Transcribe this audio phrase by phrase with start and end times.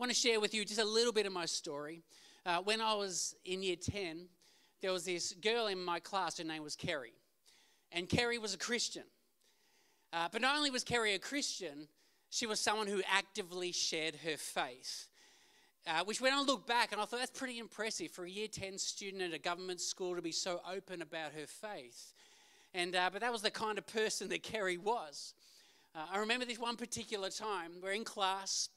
[0.00, 2.00] want to share with you just a little bit of my story.
[2.46, 4.24] Uh, when I was in year 10,
[4.80, 7.12] there was this girl in my class, her name was Kerry.
[7.92, 9.02] And Kerry was a Christian.
[10.10, 11.86] Uh, but not only was Kerry a Christian,
[12.30, 15.08] she was someone who actively shared her faith.
[15.86, 18.48] Uh, which when I look back and I thought that's pretty impressive for a year
[18.48, 22.14] 10 student at a government school to be so open about her faith.
[22.72, 25.34] And, uh, but that was the kind of person that Kerry was.
[25.94, 28.70] Uh, I remember this one particular time, we're in class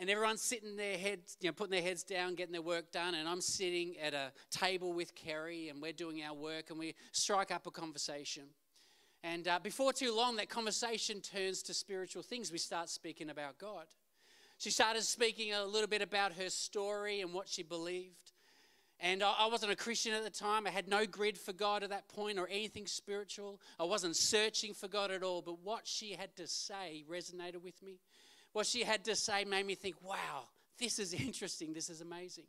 [0.00, 3.14] and everyone's sitting their heads, you know, putting their heads down, getting their work done,
[3.14, 6.94] and I'm sitting at a table with Kerry and we're doing our work and we
[7.12, 8.44] strike up a conversation.
[9.22, 12.50] And uh, before too long, that conversation turns to spiritual things.
[12.50, 13.84] We start speaking about God.
[14.56, 18.32] She started speaking a little bit about her story and what she believed.
[19.02, 20.66] And I wasn't a Christian at the time.
[20.66, 23.58] I had no grid for God at that point or anything spiritual.
[23.78, 25.40] I wasn't searching for God at all.
[25.40, 28.00] But what she had to say resonated with me.
[28.52, 31.72] What she had to say made me think, wow, this is interesting.
[31.72, 32.44] This is amazing.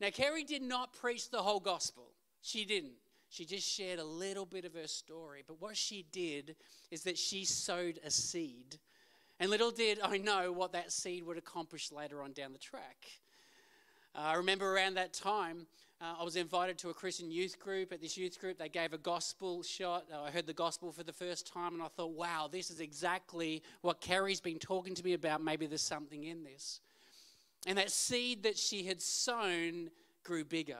[0.00, 2.12] Now, Kerry did not preach the whole gospel.
[2.42, 2.94] She didn't.
[3.28, 5.42] She just shared a little bit of her story.
[5.46, 6.56] But what she did
[6.90, 8.78] is that she sowed a seed
[9.40, 13.06] and little did I know what that seed would accomplish later on down the track.
[14.14, 15.66] Uh, I remember around that time,
[16.00, 17.92] uh, I was invited to a Christian youth group.
[17.92, 20.06] At this youth group, they gave a gospel shot.
[20.10, 22.80] Uh, I heard the gospel for the first time, and I thought, wow, this is
[22.80, 25.44] exactly what Kerry's been talking to me about.
[25.44, 26.80] Maybe there's something in this.
[27.66, 29.90] And that seed that she had sown
[30.24, 30.78] grew bigger.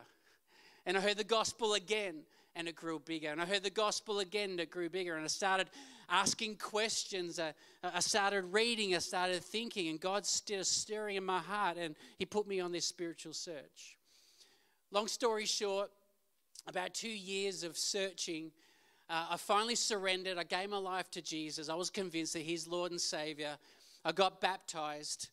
[0.87, 2.23] And I heard the gospel again,
[2.57, 3.29] and it grew bigger.
[3.29, 5.17] And I heard the gospel again, and it grew bigger.
[5.17, 5.69] And I started
[6.09, 7.39] asking questions.
[7.39, 7.53] I,
[7.85, 12.25] I started reading, I started thinking, and God's still stirring in my heart, and He
[12.25, 13.99] put me on this spiritual search.
[14.93, 15.89] Long story short,
[16.67, 18.51] about two years of searching,
[19.09, 20.37] uh, I finally surrendered.
[20.37, 21.69] I gave my life to Jesus.
[21.69, 23.57] I was convinced that He's Lord and Savior.
[24.05, 25.29] I got baptized.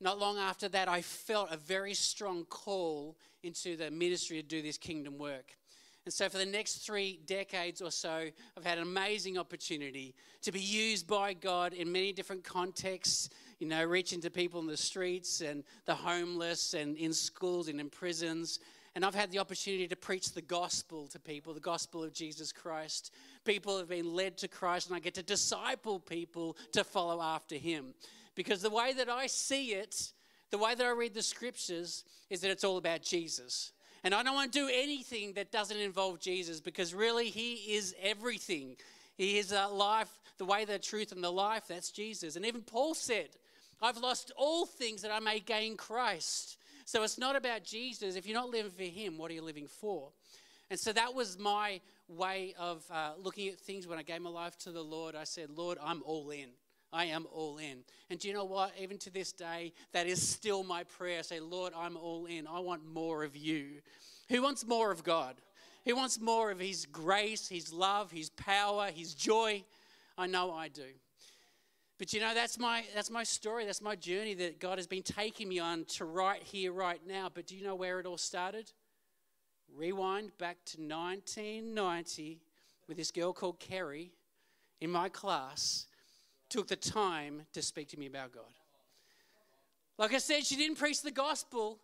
[0.00, 4.62] Not long after that, I felt a very strong call into the ministry to do
[4.62, 5.56] this kingdom work.
[6.04, 10.52] And so, for the next three decades or so, I've had an amazing opportunity to
[10.52, 13.28] be used by God in many different contexts,
[13.58, 17.80] you know, reaching to people in the streets and the homeless and in schools and
[17.80, 18.60] in prisons.
[18.94, 22.52] And I've had the opportunity to preach the gospel to people, the gospel of Jesus
[22.52, 23.12] Christ.
[23.44, 27.54] People have been led to Christ, and I get to disciple people to follow after
[27.54, 27.94] him.
[28.34, 30.12] Because the way that I see it,
[30.50, 33.72] the way that I read the scriptures, is that it's all about Jesus.
[34.02, 37.94] And I don't want to do anything that doesn't involve Jesus because really He is
[38.02, 38.76] everything.
[39.16, 41.64] He is a life, the way, the truth, and the life.
[41.68, 42.36] That's Jesus.
[42.36, 43.28] And even Paul said,
[43.82, 46.56] I've lost all things that I may gain Christ.
[46.90, 48.16] So it's not about Jesus.
[48.16, 50.08] If you're not living for Him, what are you living for?
[50.70, 54.30] And so that was my way of uh, looking at things when I gave my
[54.30, 55.14] life to the Lord.
[55.14, 56.48] I said, Lord, I'm all in.
[56.92, 57.84] I am all in.
[58.10, 58.72] And do you know what?
[58.76, 61.20] Even to this day, that is still my prayer.
[61.20, 62.48] I say, Lord, I'm all in.
[62.48, 63.66] I want more of you.
[64.28, 65.36] Who wants more of God?
[65.86, 69.62] Who wants more of His grace, His love, His power, His joy?
[70.18, 70.82] I know I do.
[72.00, 73.66] But you know, that's my, that's my story.
[73.66, 77.30] That's my journey that God has been taking me on to right here, right now.
[77.32, 78.72] But do you know where it all started?
[79.76, 82.40] Rewind back to 1990
[82.88, 84.12] with this girl called Kerry
[84.80, 85.88] in my class
[86.48, 88.44] took the time to speak to me about God.
[89.98, 91.80] Like I said, she didn't preach the gospel.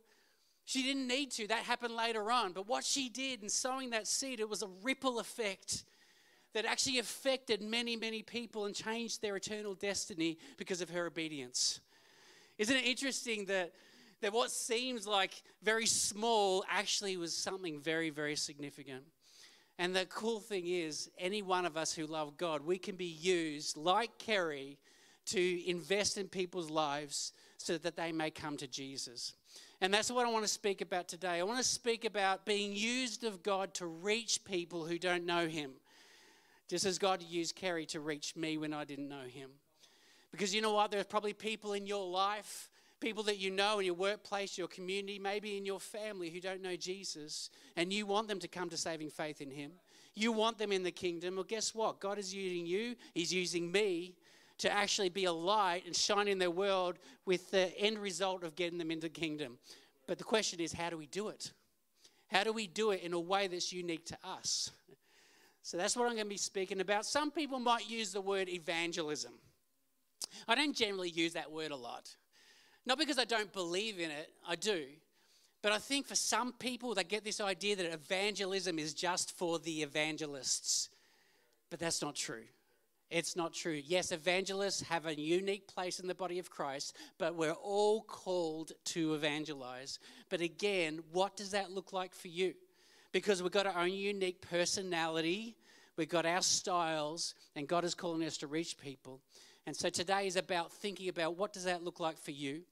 [0.65, 1.47] She didn't need to.
[1.47, 2.53] That happened later on.
[2.53, 5.85] But what she did in sowing that seed, it was a ripple effect
[6.57, 11.81] that actually affected many, many people and changed their eternal destiny because of her obedience.
[12.57, 13.75] Isn't it interesting that,
[14.23, 19.03] that what seems like very small actually was something very, very significant?
[19.79, 23.05] And the cool thing is, any one of us who love God, we can be
[23.05, 24.79] used, like Kerry,
[25.27, 29.35] to invest in people's lives so that they may come to Jesus.
[29.83, 31.39] And that's what I want to speak about today.
[31.39, 35.47] I want to speak about being used of God to reach people who don't know
[35.47, 35.73] Him,
[36.69, 39.51] just as God used Kerry to reach me when I didn't know Him.
[40.33, 40.91] Because you know what?
[40.91, 42.69] There's probably people in your life
[43.01, 46.63] people that you know in your workplace, your community, maybe in your family who don't
[46.63, 49.73] know Jesus, and you want them to come to saving faith in Him.
[50.15, 51.35] You want them in the kingdom.
[51.35, 52.01] Well, guess what?
[52.01, 54.15] God is using you, He's using me
[54.59, 58.57] to actually be a light and shine in their world with the end result of
[58.57, 59.59] getting them into the kingdom.
[60.07, 61.53] But the question is, how do we do it?
[62.29, 64.71] How do we do it in a way that's unique to us?
[65.67, 67.05] So that's what I'm going to be speaking about.
[67.05, 69.33] Some people might use the word evangelism.
[70.47, 72.15] I don't generally use that word a lot.
[72.87, 74.85] Not because I don't believe in it, I do.
[75.63, 79.59] But I think for some people, they get this idea that evangelism is just for
[79.59, 80.89] the evangelists.
[81.69, 82.45] But that's not true.
[83.11, 83.83] It's not true.
[83.85, 88.71] Yes, evangelists have a unique place in the body of Christ, but we're all called
[88.85, 89.99] to evangelize.
[90.29, 92.55] But again, what does that look like for you?
[93.13, 95.57] Because we've got our own unique personality,
[95.97, 99.21] we've got our styles, and God is calling us to reach people.
[99.67, 102.63] And so today is about thinking about what does that look like for you?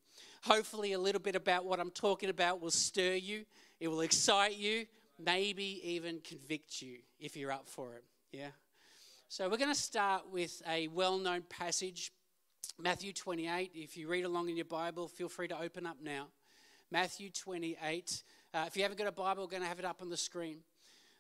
[0.45, 3.45] Hopefully, a little bit about what I'm talking about will stir you,
[3.81, 4.87] it will excite you,
[5.19, 8.05] maybe even convict you if you're up for it.
[8.31, 8.51] Yeah?
[9.29, 12.13] So, we're going to start with a well known passage,
[12.79, 13.73] Matthew 28.
[13.75, 16.29] If you read along in your Bible, feel free to open up now.
[16.91, 18.23] Matthew 28.
[18.55, 20.17] Uh, if you haven't got a Bible, we're going to have it up on the
[20.17, 20.59] screen.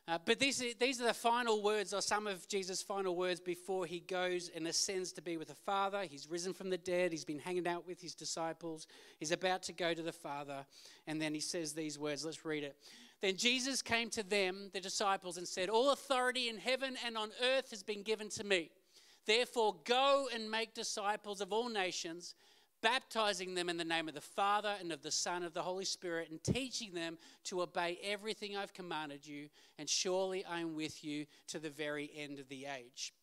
[0.06, 3.40] Uh, but these are, these are the final words, or some of Jesus' final words
[3.40, 6.04] before he goes and ascends to be with the Father.
[6.08, 7.10] He's risen from the dead.
[7.10, 8.86] He's been hanging out with his disciples.
[9.18, 10.64] He's about to go to the Father.
[11.08, 12.24] And then he says these words.
[12.24, 12.76] Let's read it.
[13.20, 17.30] Then Jesus came to them, the disciples, and said, All authority in heaven and on
[17.42, 18.70] earth has been given to me.
[19.26, 22.36] Therefore, go and make disciples of all nations
[22.84, 25.62] baptizing them in the name of the Father and of the Son and of the
[25.62, 29.48] Holy Spirit, and teaching them to obey everything I've commanded you,
[29.78, 33.14] and surely I am with you to the very end of the age.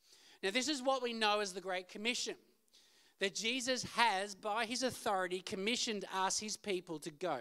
[0.41, 2.33] Now, this is what we know as the Great Commission
[3.19, 7.37] that Jesus has, by his authority, commissioned us, his people, to go.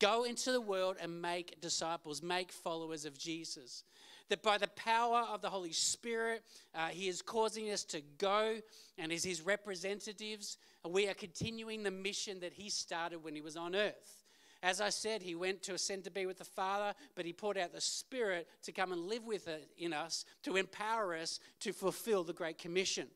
[0.00, 3.84] Go into the world and make disciples, make followers of Jesus
[4.28, 6.42] that by the power of the Holy Spirit,
[6.74, 8.56] uh, He is causing us to go,
[8.98, 13.56] and as His representatives, we are continuing the mission that He started when He was
[13.56, 14.24] on earth.
[14.62, 17.58] As I said, He went to ascend to be with the Father, but He poured
[17.58, 21.72] out the Spirit to come and live with it in us, to empower us to
[21.72, 23.08] fulfill the Great Commission,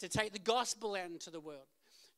[0.00, 1.66] to take the gospel out into the world,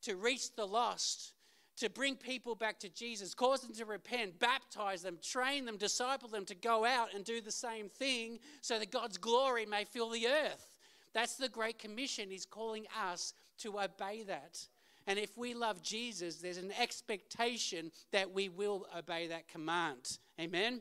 [0.02, 1.32] to reach the lost
[1.76, 6.28] to bring people back to Jesus, cause them to repent, baptize them, train them, disciple
[6.28, 10.10] them to go out and do the same thing so that God's glory may fill
[10.10, 10.78] the earth.
[11.12, 12.30] That's the Great Commission.
[12.30, 14.66] He's calling us to obey that.
[15.06, 20.18] And if we love Jesus, there's an expectation that we will obey that command.
[20.40, 20.80] Amen?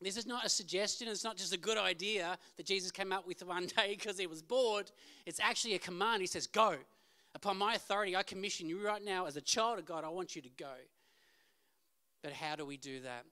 [0.00, 1.08] This is not a suggestion.
[1.08, 4.26] It's not just a good idea that Jesus came up with one day because he
[4.26, 4.90] was bored.
[5.24, 6.20] It's actually a command.
[6.20, 6.76] He says, Go.
[7.34, 10.04] Upon my authority, I commission you right now as a child of God.
[10.04, 10.72] I want you to go.
[12.22, 13.24] But how do we do that?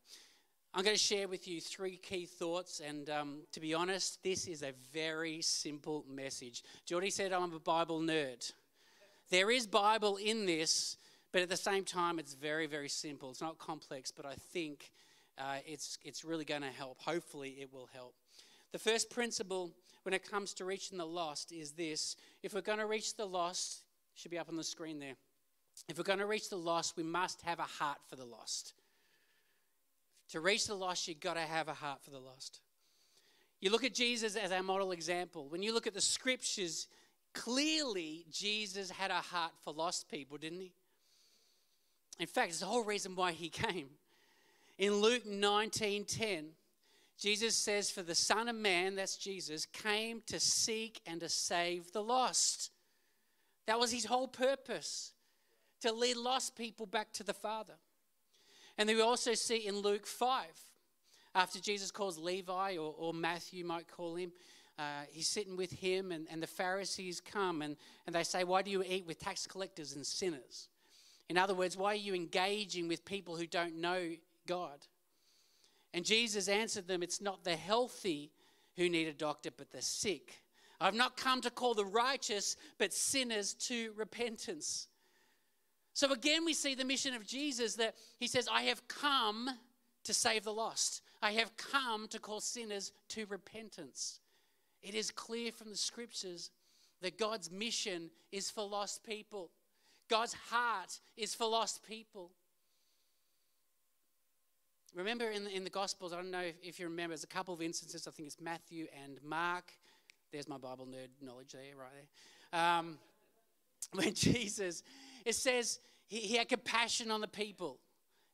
[0.75, 4.47] I'm going to share with you three key thoughts, and um, to be honest, this
[4.47, 6.65] is a very simple message.
[6.85, 8.53] Jordy said I'm a Bible nerd.
[9.31, 10.97] There is Bible in this,
[11.33, 13.31] but at the same time, it's very, very simple.
[13.31, 14.91] It's not complex, but I think
[15.39, 17.01] uh, it's, it's really going to help.
[17.01, 18.15] Hopefully, it will help.
[18.73, 19.73] The first principle
[20.03, 23.27] when it comes to reaching the lost is this if we're going to reach the
[23.27, 23.83] lost,
[24.15, 25.15] should be up on the screen there.
[25.89, 28.75] If we're going to reach the lost, we must have a heart for the lost.
[30.31, 32.61] To reach the lost, you've got to have a heart for the lost.
[33.61, 35.49] You look at Jesus as our model example.
[35.49, 36.87] When you look at the scriptures,
[37.35, 40.73] clearly Jesus had a heart for lost people, didn't he?
[42.19, 43.91] In fact, it's the whole reason why he came.
[44.79, 46.47] In Luke 19:10,
[47.19, 51.93] Jesus says, For the Son of Man, that's Jesus, came to seek and to save
[51.93, 52.71] the lost.
[53.67, 55.13] That was his whole purpose
[55.81, 57.75] to lead lost people back to the Father.
[58.77, 60.47] And then we also see in Luke 5,
[61.35, 64.33] after Jesus calls Levi, or, or Matthew might call him,
[64.79, 67.77] uh, he's sitting with him, and, and the Pharisees come and,
[68.07, 70.69] and they say, Why do you eat with tax collectors and sinners?
[71.29, 74.11] In other words, why are you engaging with people who don't know
[74.47, 74.79] God?
[75.93, 78.33] And Jesus answered them, It's not the healthy
[78.77, 80.41] who need a doctor, but the sick.
[80.81, 84.89] I've not come to call the righteous, but sinners to repentance.
[85.93, 89.49] So again, we see the mission of Jesus that he says, I have come
[90.03, 91.03] to save the lost.
[91.23, 94.19] I have come to call sinners to repentance.
[94.85, 96.51] It is clear from the scriptures
[97.01, 99.51] that God's mission is for lost people.
[100.11, 102.31] God's heart is for lost people.
[104.95, 107.29] Remember in the, in the Gospels, I don't know if, if you remember, there's a
[107.29, 109.73] couple of instances, I think it's Matthew and Mark,
[110.31, 111.91] there's my Bible nerd knowledge there, right
[112.53, 112.61] there.
[112.61, 112.99] Um,
[113.93, 114.83] when Jesus,
[115.25, 117.79] it says he, he had compassion on the people.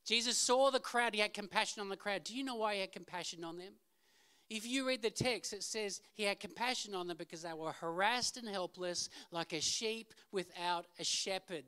[0.04, 2.25] Jesus saw the crowd, he had compassion on the crowd.
[2.25, 3.73] Do you know why he had compassion on them?
[4.50, 7.71] If you read the text, it says he had compassion on them because they were
[7.71, 11.64] harassed and helpless, like a sheep without a shepherd.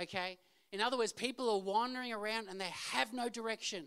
[0.00, 0.38] Okay?
[0.70, 3.86] In other words, people are wandering around and they have no direction.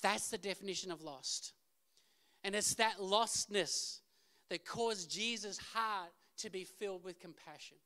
[0.00, 1.52] That's the definition of lost.
[2.42, 4.00] And it's that lostness
[4.48, 7.76] that caused Jesus' heart to be filled with compassion.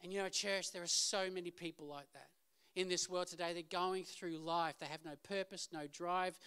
[0.00, 2.28] And you know, church, there are so many people like that
[2.76, 3.52] in this world today.
[3.52, 6.38] They're going through life, they have no purpose, no drive,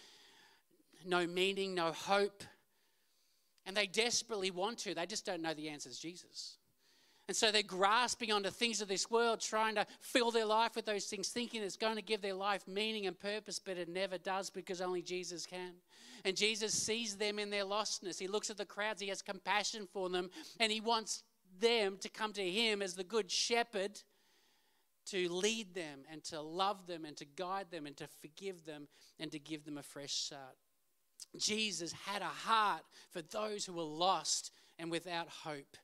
[1.05, 2.43] no meaning, no hope.
[3.65, 6.57] And they desperately want to, they just don't know the answer is Jesus.
[7.27, 10.85] And so they're grasping onto things of this world, trying to fill their life with
[10.85, 14.17] those things, thinking it's going to give their life meaning and purpose, but it never
[14.17, 15.73] does because only Jesus can.
[16.25, 18.19] And Jesus sees them in their lostness.
[18.19, 20.29] He looks at the crowds, he has compassion for them,
[20.59, 21.23] and he wants
[21.59, 24.01] them to come to him as the good shepherd
[25.05, 28.87] to lead them and to love them and to guide them and to forgive them
[29.19, 30.57] and to give them a fresh start.
[31.37, 35.77] Jesus had a heart for those who were lost and without hope.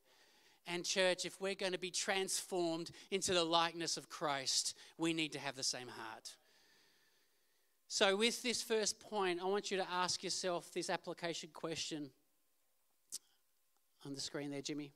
[0.65, 5.31] And, church, if we're going to be transformed into the likeness of Christ, we need
[5.31, 6.35] to have the same heart.
[7.87, 12.09] So, with this first point, I want you to ask yourself this application question
[14.05, 14.91] on the screen there, Jimmy.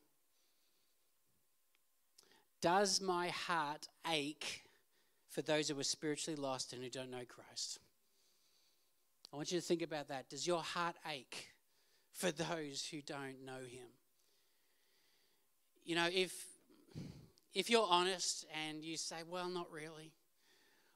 [2.61, 4.63] Does my heart ache
[5.29, 7.79] for those who are spiritually lost and who don't know Christ?
[9.31, 10.29] I want you to think about that.
[10.29, 11.49] Does your heart ache
[12.11, 13.87] for those who don't know Him?
[15.85, 16.47] you know, if
[17.53, 20.13] if you're honest and you say, well, not really,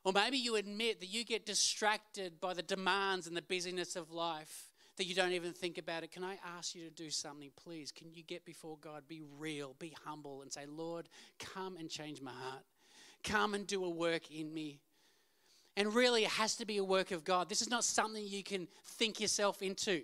[0.06, 4.12] or maybe you admit that you get distracted by the demands and the busyness of
[4.12, 7.52] life that you don't even think about it, can I ask you to do something,
[7.62, 7.92] please?
[7.92, 12.22] Can you get before God, be real, be humble, and say, Lord, come and change
[12.22, 12.64] my heart.
[13.22, 14.80] Come and do a work in me.
[15.78, 17.50] And really, it has to be a work of God.
[17.50, 20.04] This is not something you can think yourself into.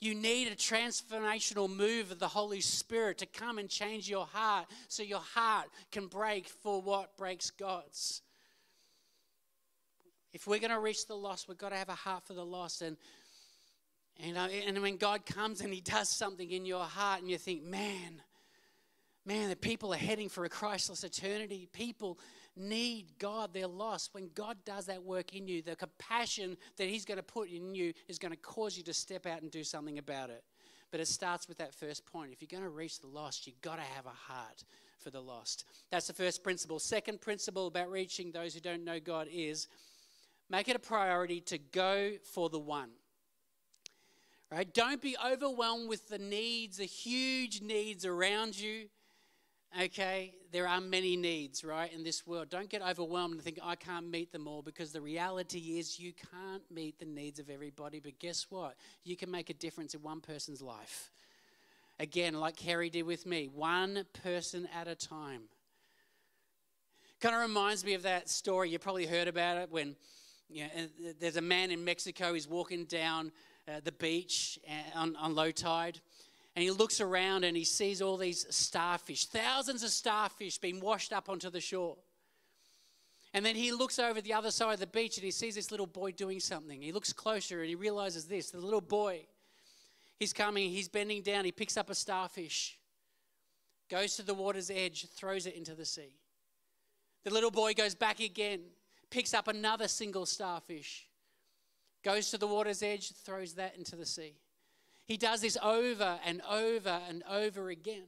[0.00, 4.66] You need a transformational move of the Holy Spirit to come and change your heart
[4.88, 8.20] so your heart can break for what breaks God's.
[10.32, 12.44] If we're going to reach the lost, we've got to have a heart for the
[12.44, 12.82] lost.
[12.82, 12.98] And,
[14.22, 17.38] and, uh, and when God comes and He does something in your heart, and you
[17.38, 18.20] think, man,
[19.24, 21.68] man, the people are heading for a Christless eternity.
[21.72, 22.18] People
[22.56, 24.14] need God, they're lost.
[24.14, 27.74] When God does that work in you, the compassion that He's going to put in
[27.74, 30.42] you is going to cause you to step out and do something about it.
[30.90, 32.32] But it starts with that first point.
[32.32, 34.64] If you're going to reach the lost, you've got to have a heart
[34.98, 35.64] for the lost.
[35.90, 36.78] That's the first principle.
[36.78, 39.68] Second principle about reaching those who don't know God is
[40.48, 42.90] make it a priority to go for the one.
[44.50, 44.72] Right?
[44.72, 48.88] Don't be overwhelmed with the needs, the huge needs around you
[49.82, 52.48] okay, there are many needs, right, in this world.
[52.48, 56.12] Don't get overwhelmed and think, I can't meet them all, because the reality is you
[56.12, 58.00] can't meet the needs of everybody.
[58.00, 58.74] But guess what?
[59.04, 61.10] You can make a difference in one person's life.
[61.98, 65.42] Again, like Kerry did with me, one person at a time.
[67.20, 68.70] Kind of reminds me of that story.
[68.70, 69.96] You probably heard about it when
[70.48, 70.68] you know,
[71.18, 73.32] there's a man in Mexico, he's walking down
[73.66, 76.00] uh, the beach uh, on, on low tide
[76.56, 81.12] and he looks around and he sees all these starfish, thousands of starfish being washed
[81.12, 81.98] up onto the shore.
[83.34, 85.70] And then he looks over the other side of the beach and he sees this
[85.70, 86.80] little boy doing something.
[86.80, 89.26] He looks closer and he realizes this the little boy,
[90.18, 92.78] he's coming, he's bending down, he picks up a starfish,
[93.90, 96.14] goes to the water's edge, throws it into the sea.
[97.24, 98.60] The little boy goes back again,
[99.10, 101.06] picks up another single starfish,
[102.02, 104.36] goes to the water's edge, throws that into the sea.
[105.06, 108.06] He does this over and over and over again.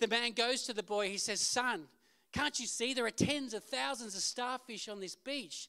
[0.00, 1.84] The man goes to the boy, he says, Son,
[2.32, 5.68] can't you see there are tens of thousands of starfish on this beach?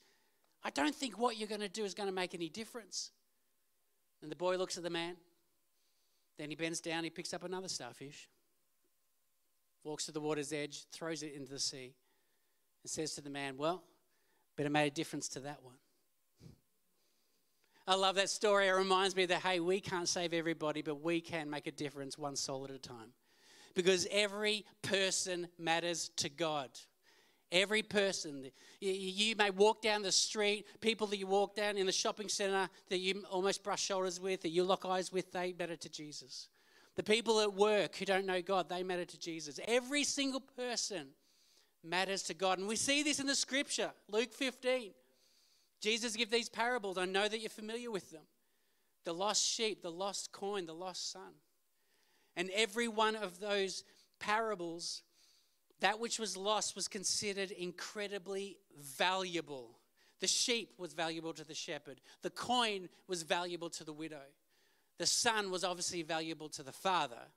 [0.63, 3.11] I don't think what you're going to do is going to make any difference.
[4.21, 5.17] And the boy looks at the man.
[6.39, 8.27] Then he bends down, he picks up another starfish,
[9.83, 11.93] walks to the water's edge, throws it into the sea,
[12.83, 13.83] and says to the man, Well,
[14.55, 15.75] but it made a difference to that one.
[17.85, 18.67] I love that story.
[18.67, 22.17] It reminds me that, hey, we can't save everybody, but we can make a difference
[22.17, 23.11] one soul at a time.
[23.75, 26.69] Because every person matters to God.
[27.51, 28.51] Every person.
[28.79, 32.69] You may walk down the street, people that you walk down in the shopping center
[32.89, 36.47] that you almost brush shoulders with, that you lock eyes with, they matter to Jesus.
[36.95, 39.59] The people at work who don't know God, they matter to Jesus.
[39.67, 41.07] Every single person
[41.83, 42.59] matters to God.
[42.59, 44.93] And we see this in the scripture, Luke 15.
[45.83, 46.97] Jesus give these parables.
[46.97, 48.23] I know that you're familiar with them.
[49.03, 51.33] The lost sheep, the lost coin, the lost son.
[52.37, 53.83] And every one of those
[54.17, 55.03] parables,
[55.81, 59.77] that which was lost was considered incredibly valuable.
[60.21, 61.99] The sheep was valuable to the shepherd.
[62.21, 64.23] The coin was valuable to the widow.
[64.99, 67.27] The son was obviously valuable to the father.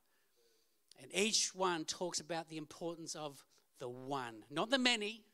[1.01, 3.43] And each one talks about the importance of
[3.79, 5.25] the one, not the many,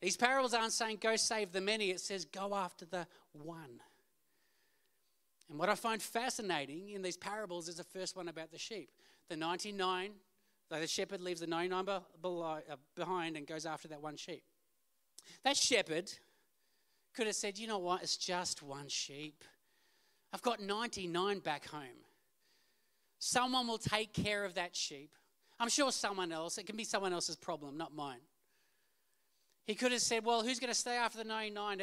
[0.00, 3.80] these parables aren't saying go save the many, it says go after the one.
[5.50, 8.90] And what I find fascinating in these parables is the first one about the sheep.
[9.28, 10.12] The 99,
[10.70, 12.60] the shepherd leaves the 99 uh,
[12.96, 14.44] behind and goes after that one sheep.
[15.44, 16.10] That shepherd
[17.14, 19.44] could have said, you know what, it's just one sheep.
[20.32, 22.04] I've got 99 back home.
[23.18, 25.10] someone will take care of that sheep.
[25.58, 28.20] I'm sure someone else, it can be someone else's problem, not mine.
[29.66, 31.82] He could have said, Well, who's going to stay after the 99?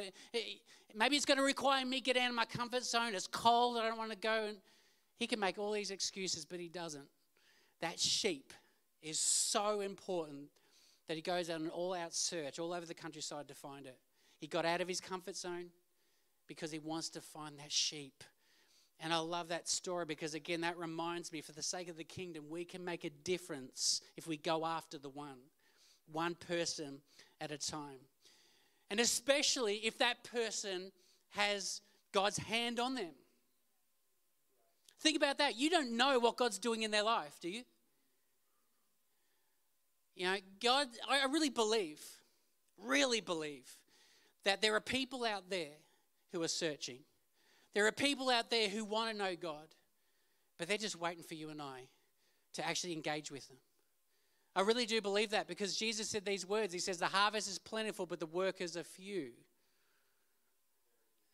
[0.96, 3.14] Maybe it's going to require me to get out of my comfort zone.
[3.14, 3.78] It's cold.
[3.78, 4.46] I don't want to go.
[4.48, 4.58] And
[5.18, 7.08] he can make all these excuses, but he doesn't.
[7.82, 8.54] That sheep
[9.02, 10.50] is so important
[11.08, 13.98] that he goes on an all out search all over the countryside to find it.
[14.40, 15.68] He got out of his comfort zone
[16.48, 18.24] because he wants to find that sheep.
[19.00, 22.04] And I love that story because, again, that reminds me for the sake of the
[22.04, 25.38] kingdom, we can make a difference if we go after the one,
[26.12, 27.00] one person
[27.40, 28.00] at a time.
[28.90, 30.92] And especially if that person
[31.30, 31.82] has
[32.14, 33.14] God's hand on them.
[35.00, 35.56] Think about that.
[35.56, 37.64] You don't know what God's doing in their life, do you?
[40.16, 42.02] You know, God, I really believe,
[42.78, 43.70] really believe
[44.46, 45.76] that there are people out there
[46.32, 47.00] who are searching.
[47.76, 49.68] There are people out there who want to know God,
[50.58, 51.82] but they're just waiting for you and I
[52.54, 53.58] to actually engage with them.
[54.58, 56.74] I really do believe that because Jesus said these words.
[56.74, 59.30] He says, The harvest is plentiful, but the workers are few.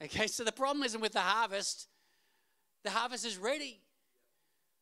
[0.03, 1.87] Okay, so the problem isn't with the harvest,
[2.83, 3.79] the harvest is ready.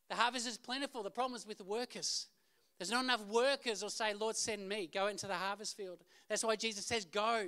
[0.09, 1.03] The harvest is plentiful.
[1.03, 2.29] The problem is with the workers.
[2.79, 4.89] There's not enough workers or say, Lord, send me.
[4.91, 5.99] Go into the harvest field.
[6.27, 7.45] That's why Jesus says, Go.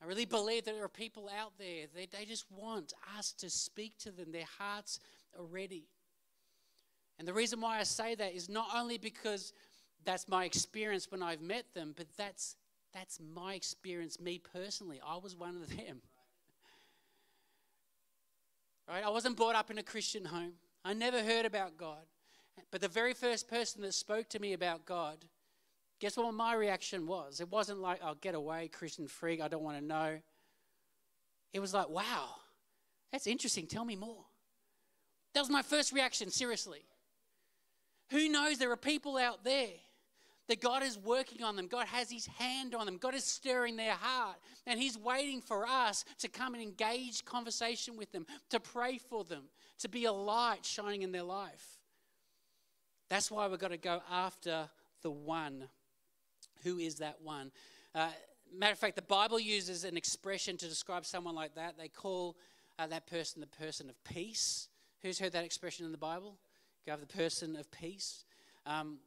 [0.00, 3.50] I really believe that there are people out there, they, they just want us to
[3.50, 4.30] speak to them.
[4.30, 5.00] Their hearts
[5.36, 5.88] are ready.
[7.18, 9.52] And the reason why I say that is not only because
[10.04, 12.56] that's my experience when I've met them, but that's
[12.92, 15.00] that's my experience, me personally.
[15.04, 16.00] I was one of them.
[18.86, 19.02] Right?
[19.02, 20.52] I wasn't brought up in a Christian home.
[20.84, 22.04] I never heard about God.
[22.70, 25.24] But the very first person that spoke to me about God,
[26.00, 27.40] guess what my reaction was?
[27.40, 30.18] It wasn't like, oh, get away, Christian freak, I don't want to know.
[31.54, 32.28] It was like, wow,
[33.10, 33.66] that's interesting.
[33.66, 34.26] Tell me more.
[35.32, 36.84] That was my first reaction, seriously.
[38.10, 38.58] Who knows?
[38.58, 39.68] There are people out there
[40.48, 41.66] that God is working on them.
[41.66, 42.98] God has His hand on them.
[42.98, 44.36] God is stirring their heart.
[44.66, 49.24] And He's waiting for us to come and engage conversation with them, to pray for
[49.24, 49.44] them,
[49.78, 51.78] to be a light shining in their life.
[53.08, 54.68] That's why we've got to go after
[55.02, 55.64] the one.
[56.62, 57.52] Who is that one?
[57.94, 58.08] Uh,
[58.52, 61.76] matter of fact, the Bible uses an expression to describe someone like that.
[61.78, 62.36] They call
[62.78, 64.68] uh, that person the person of peace.
[65.02, 66.38] Who's heard that expression in the Bible?
[66.86, 68.24] Have the person of peace.
[68.66, 68.98] Um,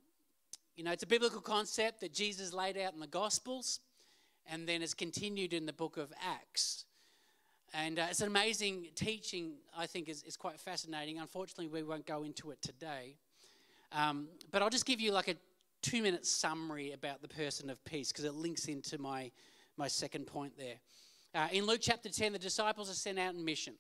[0.76, 3.82] you know, it's a biblical concept that Jesus laid out in the Gospels
[4.52, 6.86] and then it's continued in the book of Acts.
[7.76, 11.20] And uh, it's an amazing teaching, I think, is, is quite fascinating.
[11.20, 13.18] Unfortunately, we won't go into it today.
[13.92, 15.36] Um, but I'll just give you like a
[15.84, 19.30] two minute summary about the person of peace because it links into my,
[19.78, 20.78] my second point there.
[21.36, 23.76] Uh, in Luke chapter 10, the disciples are sent out in mission.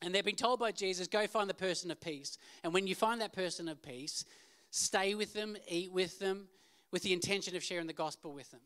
[0.00, 2.38] And they've been told by Jesus, go find the person of peace.
[2.64, 4.24] And when you find that person of peace,
[4.70, 6.48] stay with them, eat with them,
[6.90, 8.60] with the intention of sharing the gospel with them.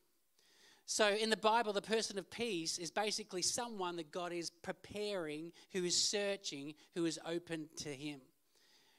[0.86, 5.52] So in the Bible, the person of peace is basically someone that God is preparing,
[5.72, 8.20] who is searching, who is open to Him.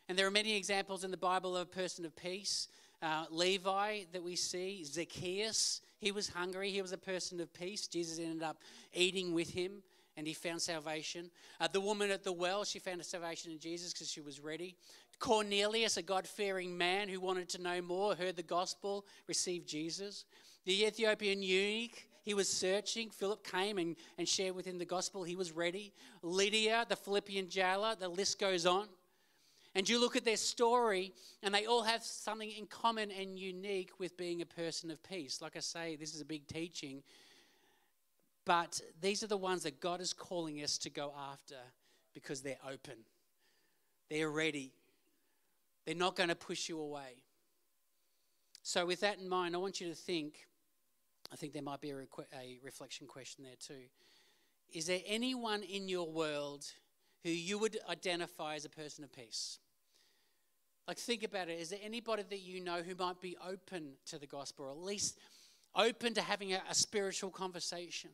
[0.09, 2.67] And there are many examples in the Bible of a person of peace.
[3.01, 7.87] Uh, Levi, that we see, Zacchaeus, he was hungry, he was a person of peace.
[7.87, 8.57] Jesus ended up
[8.93, 9.83] eating with him
[10.17, 11.30] and he found salvation.
[11.62, 14.75] Uh, the woman at the well, she found salvation in Jesus because she was ready.
[15.19, 20.25] Cornelius, a God fearing man who wanted to know more, heard the gospel, received Jesus.
[20.65, 23.10] The Ethiopian eunuch, he was searching.
[23.10, 25.23] Philip came and, and shared with him the gospel.
[25.23, 25.93] He was ready.
[26.23, 28.88] Lydia, the Philippian jailer, the list goes on.
[29.75, 33.91] And you look at their story, and they all have something in common and unique
[33.99, 35.39] with being a person of peace.
[35.39, 37.03] Like I say, this is a big teaching
[38.47, 41.57] but these are the ones that God is calling us to go after
[42.13, 42.95] because they're open,
[44.10, 44.71] they're ready,
[45.86, 47.23] they're not going to push you away.
[48.63, 50.47] So, with that in mind, I want you to think
[51.31, 53.83] I think there might be a, requ- a reflection question there too.
[54.73, 56.65] Is there anyone in your world
[57.25, 59.60] who you would identify as a person of peace?
[60.88, 61.60] Like, think about it.
[61.60, 64.77] Is there anybody that you know who might be open to the gospel, or at
[64.77, 65.19] least
[65.75, 68.12] open to having a, a spiritual conversation?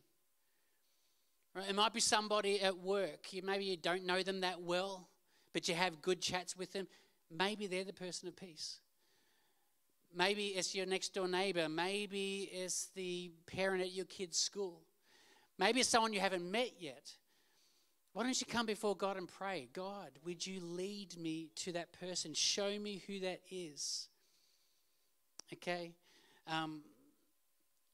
[1.56, 1.70] Right?
[1.70, 3.32] It might be somebody at work.
[3.32, 5.08] You, maybe you don't know them that well,
[5.54, 6.88] but you have good chats with them.
[7.32, 8.80] Maybe they're the person of peace.
[10.16, 11.68] Maybe it's your next door neighbor.
[11.70, 14.82] Maybe it's the parent at your kid's school.
[15.58, 17.12] Maybe it's someone you haven't met yet.
[18.14, 19.70] Why don't you come before God and pray?
[19.74, 22.36] God, would you lead me to that person?
[22.36, 24.08] Show me who that is.
[25.52, 25.94] Okay?
[26.48, 26.82] Um,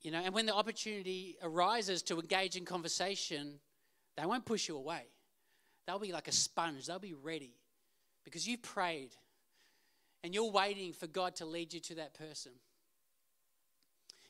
[0.01, 3.59] you know, and when the opportunity arises to engage in conversation,
[4.15, 5.03] they won't push you away.
[5.85, 7.55] They'll be like a sponge, they'll be ready
[8.23, 9.11] because you've prayed
[10.23, 12.51] and you're waiting for God to lead you to that person.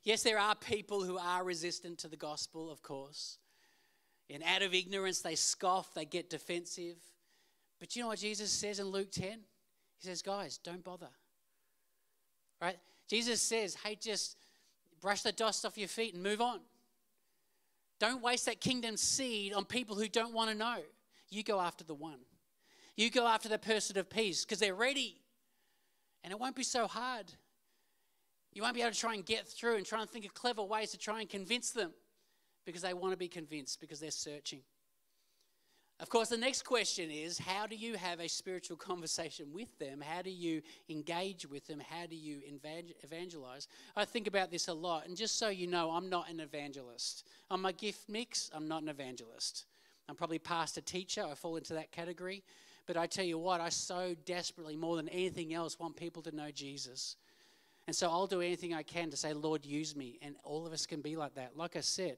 [0.03, 3.37] Yes, there are people who are resistant to the gospel, of course.
[4.29, 6.97] And out of ignorance, they scoff, they get defensive.
[7.79, 9.31] But you know what Jesus says in Luke 10?
[9.31, 11.09] He says, guys, don't bother.
[12.61, 12.77] Right?
[13.09, 14.37] Jesus says, hey, just
[15.01, 16.59] brush the dust off your feet and move on.
[17.99, 20.77] Don't waste that kingdom seed on people who don't want to know.
[21.29, 22.19] You go after the one.
[22.95, 25.21] You go after the person of peace because they're ready.
[26.23, 27.31] And it won't be so hard.
[28.53, 30.63] You won't be able to try and get through and try and think of clever
[30.63, 31.91] ways to try and convince them
[32.65, 34.61] because they want to be convinced because they're searching.
[35.99, 40.01] Of course, the next question is how do you have a spiritual conversation with them?
[40.01, 41.79] How do you engage with them?
[41.79, 42.39] How do you
[43.03, 43.67] evangelize?
[43.95, 47.27] I think about this a lot, and just so you know, I'm not an evangelist.
[47.51, 49.65] On my gift mix, I'm not an evangelist.
[50.07, 52.43] I'm probably pastor teacher, I fall into that category.
[52.87, 56.35] But I tell you what, I so desperately, more than anything else, want people to
[56.35, 57.17] know Jesus.
[57.85, 60.17] And so I'll do anything I can to say, Lord, use me.
[60.23, 61.55] And all of us can be like that.
[61.55, 62.17] Like I said,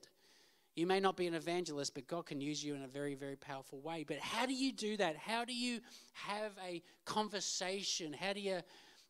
[0.75, 3.35] you may not be an evangelist, but God can use you in a very, very
[3.35, 4.05] powerful way.
[4.07, 5.17] But how do you do that?
[5.17, 5.81] How do you
[6.13, 8.13] have a conversation?
[8.13, 8.59] How do you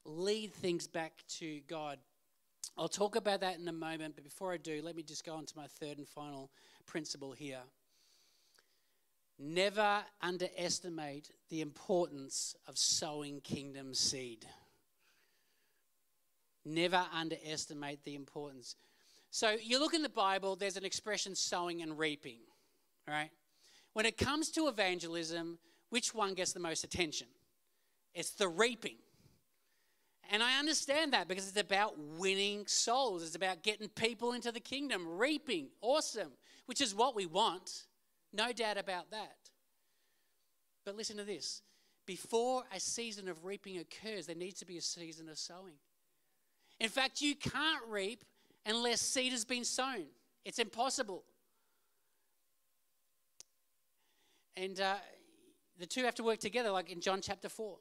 [0.03, 1.99] lead things back to God?
[2.77, 5.35] I'll talk about that in a moment, but before I do, let me just go
[5.35, 6.49] on to my third and final
[6.87, 7.61] principle here.
[9.37, 14.45] Never underestimate the importance of sowing kingdom seed.
[16.63, 18.75] Never underestimate the importance.
[19.31, 22.39] So you look in the Bible, there's an expression sowing and reaping,
[23.07, 23.31] right?
[23.93, 25.57] When it comes to evangelism,
[25.89, 27.27] which one gets the most attention?
[28.13, 28.97] It's the reaping.
[30.31, 33.23] And I understand that because it's about winning souls.
[33.23, 35.69] It's about getting people into the kingdom, reaping.
[35.81, 36.31] Awesome.
[36.65, 37.85] Which is what we want.
[38.33, 39.35] No doubt about that.
[40.85, 41.61] But listen to this
[42.05, 45.75] before a season of reaping occurs, there needs to be a season of sowing.
[46.79, 48.25] In fact, you can't reap
[48.65, 50.05] unless seed has been sown.
[50.45, 51.23] It's impossible.
[54.55, 54.95] And uh,
[55.79, 57.77] the two have to work together, like in John chapter 4.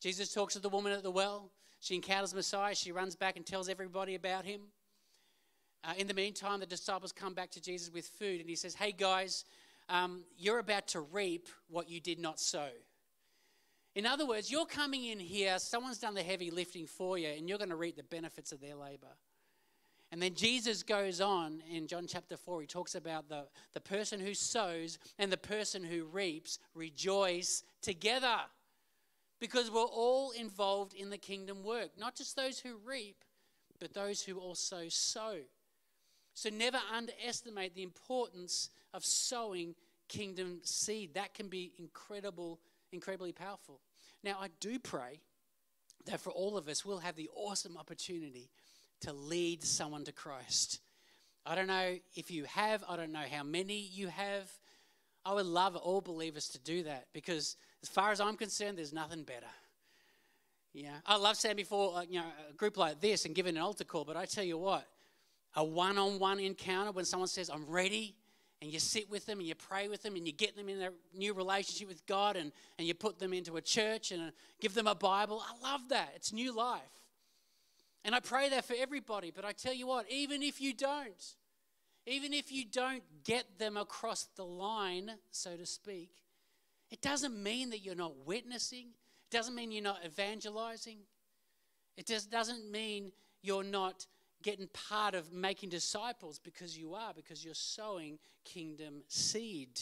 [0.00, 1.50] Jesus talks to the woman at the well.
[1.80, 2.74] She encounters Messiah.
[2.74, 4.60] She runs back and tells everybody about him.
[5.82, 8.74] Uh, in the meantime, the disciples come back to Jesus with food, and he says,
[8.74, 9.44] Hey guys,
[9.88, 12.68] um, you're about to reap what you did not sow.
[13.94, 17.48] In other words, you're coming in here, someone's done the heavy lifting for you, and
[17.48, 19.08] you're going to reap the benefits of their labor.
[20.12, 23.44] And then Jesus goes on in John chapter 4, he talks about the,
[23.74, 28.38] the person who sows and the person who reaps rejoice together
[29.40, 33.24] because we're all involved in the kingdom work, not just those who reap,
[33.78, 35.36] but those who also sow.
[36.34, 39.74] So never underestimate the importance of sowing
[40.08, 41.14] kingdom seed.
[41.14, 42.60] That can be incredible,
[42.92, 43.80] incredibly powerful.
[44.22, 45.20] Now, I do pray
[46.06, 48.50] that for all of us, we'll have the awesome opportunity
[49.00, 50.80] to lead someone to Christ.
[51.46, 54.50] I don't know if you have, I don't know how many you have.
[55.24, 58.92] I would love all believers to do that because, as far as I'm concerned, there's
[58.92, 59.46] nothing better.
[60.72, 63.62] Yeah, I love saying before, uh, you know, a group like this and giving an
[63.62, 64.86] altar call, but I tell you what,
[65.56, 68.14] a one on one encounter when someone says, I'm ready,
[68.62, 70.80] and you sit with them and you pray with them and you get them in
[70.82, 74.30] a new relationship with God and, and you put them into a church and uh,
[74.60, 75.42] give them a Bible.
[75.42, 76.12] I love that.
[76.14, 76.80] It's new life.
[78.04, 79.30] And I pray that for everybody.
[79.30, 81.34] But I tell you what, even if you don't,
[82.06, 86.10] even if you don't get them across the line, so to speak,
[86.90, 88.88] it doesn't mean that you're not witnessing.
[89.30, 90.98] It doesn't mean you're not evangelizing.
[91.96, 94.06] It just doesn't mean you're not
[94.42, 99.80] getting part of making disciples because you are, because you're sowing kingdom seed.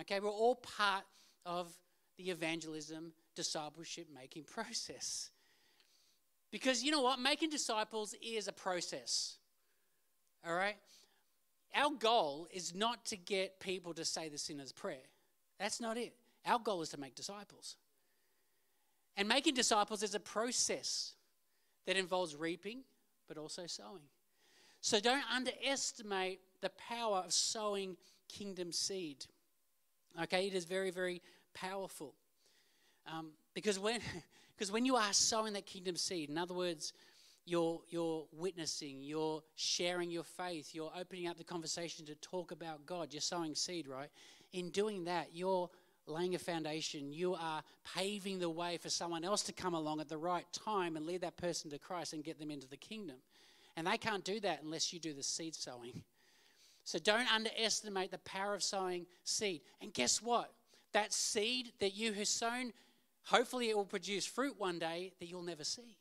[0.00, 1.04] Okay, we're all part
[1.44, 1.70] of
[2.16, 5.30] the evangelism, discipleship making process.
[6.52, 7.18] Because you know what?
[7.18, 9.36] Making disciples is a process.
[10.46, 10.76] All right?
[11.74, 15.08] Our goal is not to get people to say the sinner's prayer.
[15.58, 16.12] That's not it.
[16.46, 17.76] Our goal is to make disciples.
[19.16, 21.14] And making disciples is a process
[21.86, 22.80] that involves reaping,
[23.28, 24.02] but also sowing.
[24.80, 27.96] So don't underestimate the power of sowing
[28.28, 29.24] kingdom seed.
[30.22, 31.22] Okay, it is very, very
[31.54, 32.14] powerful.
[33.06, 34.00] Um, because when
[34.56, 36.92] Because when you are sowing that kingdom seed, in other words,
[37.44, 42.86] you're, you're witnessing, you're sharing your faith, you're opening up the conversation to talk about
[42.86, 44.10] God, you're sowing seed, right?
[44.52, 45.68] In doing that, you're
[46.06, 47.12] laying a foundation.
[47.12, 47.62] You are
[47.94, 51.20] paving the way for someone else to come along at the right time and lead
[51.22, 53.16] that person to Christ and get them into the kingdom.
[53.76, 56.02] And they can't do that unless you do the seed sowing.
[56.84, 59.62] So don't underestimate the power of sowing seed.
[59.80, 60.52] And guess what?
[60.92, 62.72] That seed that you have sown
[63.26, 65.96] Hopefully, it will produce fruit one day that you'll never see.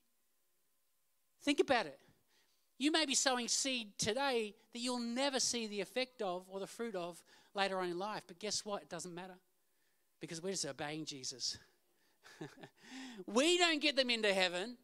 [1.43, 1.99] Think about it.
[2.77, 6.67] You may be sowing seed today that you'll never see the effect of or the
[6.67, 7.21] fruit of
[7.53, 8.23] later on in life.
[8.27, 8.81] But guess what?
[8.81, 9.37] It doesn't matter
[10.19, 11.57] because we're just obeying Jesus.
[13.27, 14.77] we don't get them into heaven,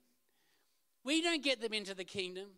[1.04, 2.50] we don't get them into the kingdom.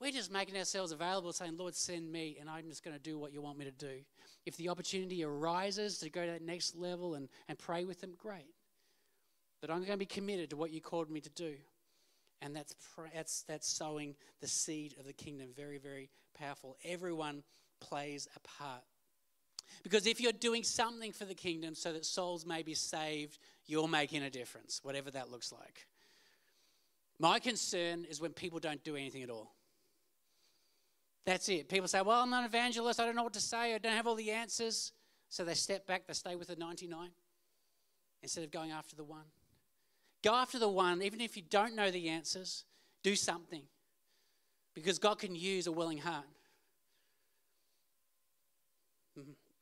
[0.00, 3.18] We're just making ourselves available, saying, Lord, send me, and I'm just going to do
[3.18, 3.98] what you want me to do.
[4.46, 8.12] If the opportunity arises to go to that next level and, and pray with them,
[8.16, 8.46] great.
[9.60, 11.54] But I'm going to be committed to what you called me to do.
[12.40, 12.74] And that's,
[13.12, 15.48] that's, that's sowing the seed of the kingdom.
[15.56, 16.76] Very, very powerful.
[16.84, 17.42] Everyone
[17.80, 18.84] plays a part.
[19.82, 23.88] Because if you're doing something for the kingdom so that souls may be saved, you're
[23.88, 25.86] making a difference, whatever that looks like.
[27.18, 29.52] My concern is when people don't do anything at all.
[31.26, 31.68] That's it.
[31.68, 33.00] People say, Well, I'm not an evangelist.
[33.00, 33.74] I don't know what to say.
[33.74, 34.92] I don't have all the answers.
[35.28, 37.10] So they step back, they stay with the 99
[38.22, 39.24] instead of going after the one.
[40.22, 42.64] Go after the one, even if you don't know the answers,
[43.02, 43.62] do something
[44.74, 46.24] because God can use a willing heart.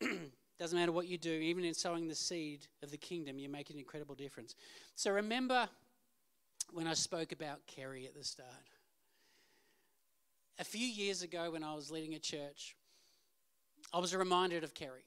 [0.59, 3.69] Doesn't matter what you do, even in sowing the seed of the kingdom, you make
[3.71, 4.55] an incredible difference.
[4.95, 5.69] So remember
[6.73, 8.49] when I spoke about Kerry at the start.
[10.59, 12.75] A few years ago, when I was leading a church,
[13.93, 15.05] I was reminded of Kerry.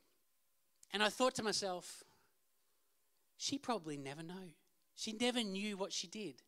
[0.93, 2.03] And I thought to myself,
[3.38, 4.53] she probably never knew.
[4.99, 6.41] She never knew what she did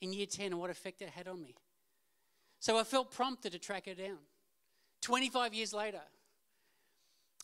[0.00, 1.54] in year 10 and what effect it had on me.
[2.58, 4.16] So I felt prompted to track her down.
[5.02, 6.00] 25 years later,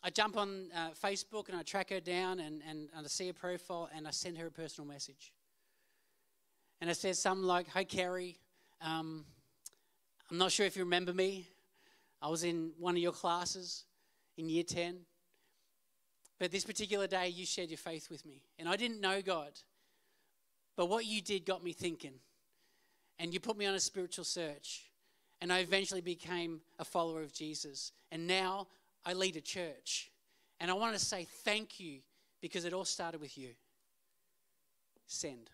[0.03, 3.27] I jump on uh, Facebook and I track her down and, and, and I see
[3.27, 5.35] her profile and I send her a personal message.
[6.81, 8.39] And it says something like, Hi, Kerry.
[8.81, 9.27] Um,
[10.31, 11.47] I'm not sure if you remember me.
[12.23, 13.85] I was in one of your classes
[14.39, 15.01] in year 10.
[16.39, 18.41] But this particular day, you shared your faith with me.
[18.59, 19.53] And I didn't know God.
[20.79, 22.15] But what you did got me thinking.
[23.19, 24.85] And you put me on a spiritual search.
[25.41, 27.91] And I eventually became a follower of Jesus.
[28.13, 28.69] And now
[29.05, 30.13] I lead a church.
[30.61, 31.99] And I want to say thank you
[32.41, 33.49] because it all started with you.
[35.09, 35.51] Send.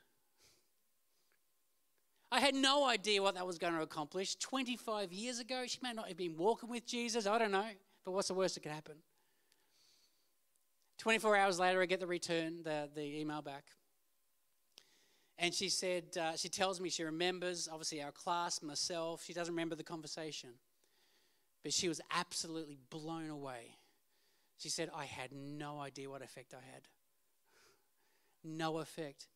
[2.31, 4.37] I had no idea what that was going to accomplish.
[4.37, 7.27] 25 years ago, she may not have been walking with Jesus.
[7.27, 7.65] I don't know.
[8.05, 8.97] But what's the worst that could happen?
[10.99, 13.65] 24 hours later, I get the return, the, the email back.
[15.45, 19.23] And she said, uh, she tells me she remembers, obviously, our class, myself.
[19.27, 20.49] She doesn't remember the conversation.
[21.63, 23.77] But she was absolutely blown away.
[24.57, 26.89] She said, I had no idea what effect I had.
[28.43, 29.27] No effect.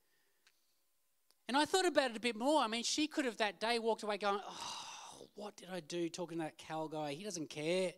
[1.47, 2.63] And I thought about it a bit more.
[2.63, 6.09] I mean, she could have that day walked away going, Oh, what did I do
[6.09, 7.13] talking to that Cal guy?
[7.13, 7.93] He doesn't care.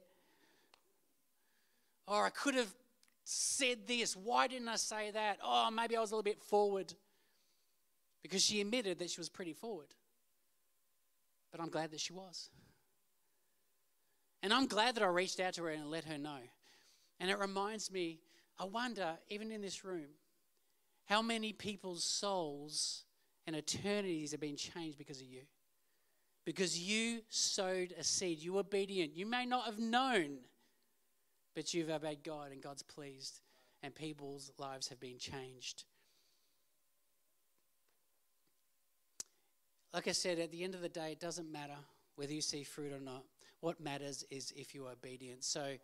[2.09, 2.75] Or I could have
[3.23, 4.17] said this.
[4.17, 5.39] Why didn't I say that?
[5.45, 6.93] Oh, maybe I was a little bit forward
[8.23, 9.95] because she admitted that she was pretty forward.
[11.51, 12.51] But I'm glad that she was.
[14.43, 16.39] And I'm glad that I reached out to her and let her know.
[17.19, 18.21] And it reminds me,
[18.59, 20.09] I wonder, even in this room,
[21.07, 23.05] how many people's souls
[23.47, 25.43] and eternities have been changed because of you.
[26.47, 28.39] Because you sowed a seed.
[28.39, 29.17] You were obedient.
[29.17, 30.39] You may not have known,
[31.55, 33.41] but you've obeyed God and God's pleased,
[33.83, 35.85] and people's lives have been changed.
[39.93, 41.77] Like I said, at the end of the day, it doesn't matter
[42.15, 43.25] whether you see fruit or not.
[43.61, 45.45] What matters is if you're obedient.
[45.45, 45.75] So,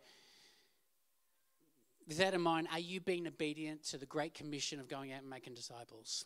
[2.07, 5.21] with that in mind, are you being obedient to the Great Commission of going out
[5.21, 6.25] and making disciples?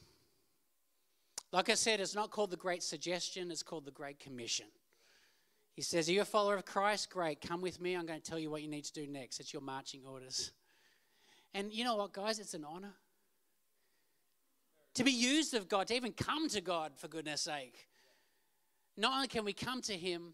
[1.52, 4.68] Like I said, it's not called the Great Suggestion, it's called the Great Commission.
[5.74, 7.10] He says, Are you a follower of Christ?
[7.10, 7.96] Great, come with me.
[7.96, 9.40] I'm going to tell you what you need to do next.
[9.40, 10.52] It's your marching orders.
[11.54, 12.40] And you know what, guys?
[12.40, 12.94] It's an honor
[14.96, 17.88] to be used of God, to even come to God, for goodness sake.
[18.98, 20.34] Not only can we come to Him,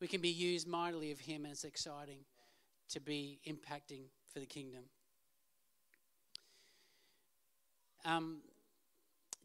[0.00, 2.20] we can be used mightily of Him, and it's exciting
[2.90, 4.84] to be impacting for the kingdom.
[8.04, 8.38] Um,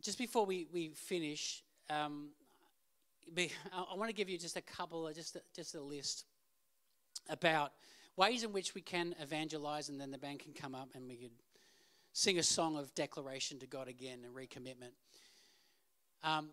[0.01, 2.29] just before we, we finish, um,
[3.37, 6.25] I want to give you just a couple, just a, just a list
[7.29, 7.71] about
[8.15, 11.15] ways in which we can evangelize, and then the band can come up and we
[11.15, 11.31] could
[12.13, 14.93] sing a song of declaration to God again and recommitment.
[16.23, 16.49] Um,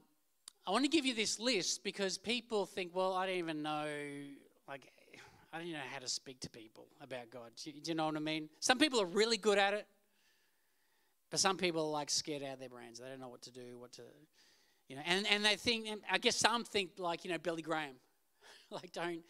[0.67, 3.87] I want to give you this list because people think, well, I don't even know,
[4.67, 4.91] like,
[5.53, 7.51] I don't even know how to speak to people about God.
[7.63, 8.49] Do you, do you know what I mean?
[8.61, 9.87] Some people are really good at it,
[11.31, 12.99] but some people are like scared out of their brains.
[12.99, 14.03] They don't know what to do, what to,
[14.89, 17.63] you know, and, and they think, and I guess some think like, you know, Billy
[17.63, 17.97] Graham.
[18.71, 19.21] like, don't,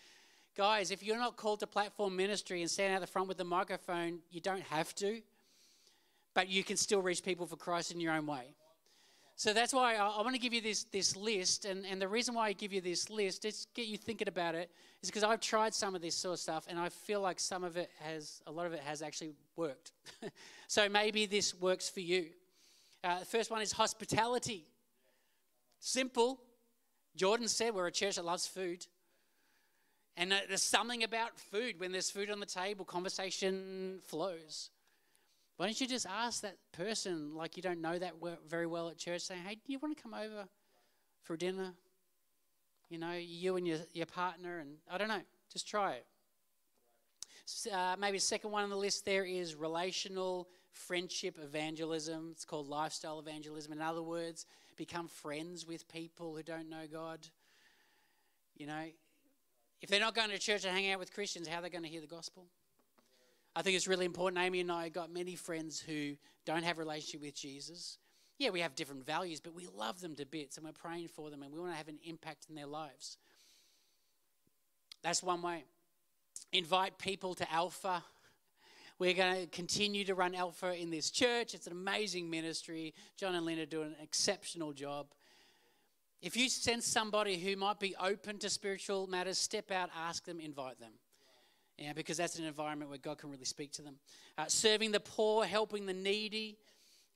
[0.56, 3.44] guys, if you're not called to platform ministry and stand out the front with the
[3.44, 5.20] microphone, you don't have to.
[6.34, 8.54] But you can still reach people for Christ in your own way.
[9.40, 11.64] So that's why I, I want to give you this, this list.
[11.64, 14.54] And, and the reason why I give you this list, is get you thinking about
[14.54, 14.70] it,
[15.02, 17.64] is because I've tried some of this sort of stuff and I feel like some
[17.64, 19.92] of it has, a lot of it has actually worked.
[20.68, 22.26] so maybe this works for you.
[23.02, 24.66] Uh, the first one is hospitality.
[25.78, 26.38] Simple.
[27.16, 28.86] Jordan said we're a church that loves food.
[30.18, 31.80] And there's something about food.
[31.80, 34.68] When there's food on the table, conversation flows.
[35.60, 38.14] Why don't you just ask that person, like you don't know that
[38.48, 40.48] very well at church, saying, hey, do you want to come over
[41.22, 41.74] for dinner?
[42.88, 45.20] You know, you and your, your partner, and I don't know,
[45.52, 46.06] just try it.
[47.70, 52.30] Uh, maybe the second one on the list there is relational friendship evangelism.
[52.32, 53.70] It's called lifestyle evangelism.
[53.70, 54.46] In other words,
[54.78, 57.18] become friends with people who don't know God.
[58.56, 58.84] You know,
[59.82, 61.84] if they're not going to church and hang out with Christians, how are they going
[61.84, 62.46] to hear the gospel?
[63.60, 64.42] I think it's really important.
[64.42, 67.98] Amy and I got many friends who don't have a relationship with Jesus.
[68.38, 71.28] Yeah, we have different values, but we love them to bits and we're praying for
[71.28, 73.18] them and we want to have an impact in their lives.
[75.02, 75.64] That's one way.
[76.54, 78.02] Invite people to Alpha.
[78.98, 81.52] We're going to continue to run Alpha in this church.
[81.52, 82.94] It's an amazing ministry.
[83.18, 85.08] John and Linda do an exceptional job.
[86.22, 90.40] If you sense somebody who might be open to spiritual matters, step out, ask them,
[90.40, 90.92] invite them.
[91.80, 93.94] Yeah, because that's an environment where God can really speak to them.
[94.36, 96.58] Uh, serving the poor, helping the needy.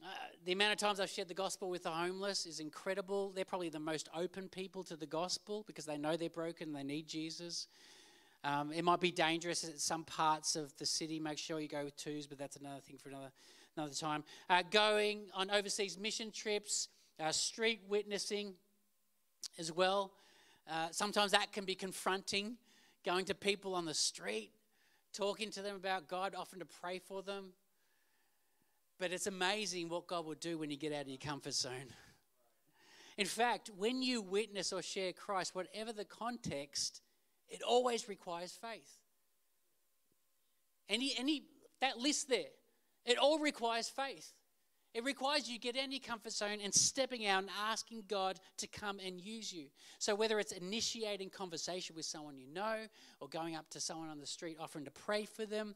[0.02, 0.06] Uh,
[0.46, 3.30] the amount of times I've shared the gospel with the homeless is incredible.
[3.34, 6.82] They're probably the most open people to the gospel because they know they're broken they
[6.82, 7.66] need Jesus.
[8.42, 11.20] Um, it might be dangerous at some parts of the city.
[11.20, 13.32] Make sure you go with twos, but that's another thing for another,
[13.76, 14.24] another time.
[14.48, 16.88] Uh, going on overseas mission trips,
[17.20, 18.54] uh, street witnessing
[19.58, 20.12] as well.
[20.70, 22.56] Uh, sometimes that can be confronting
[23.04, 24.50] going to people on the street,
[25.12, 27.50] talking to them about God, often to pray for them.
[28.98, 31.92] But it's amazing what God will do when you get out of your comfort zone.
[33.16, 37.00] In fact, when you witness or share Christ, whatever the context,
[37.48, 38.98] it always requires faith.
[40.88, 41.44] Any, any,
[41.80, 42.52] that list there,
[43.04, 44.32] it all requires faith.
[44.94, 48.68] It requires you get of your comfort zone and stepping out and asking God to
[48.68, 49.66] come and use you.
[49.98, 52.76] So whether it's initiating conversation with someone you know
[53.20, 55.74] or going up to someone on the street offering to pray for them,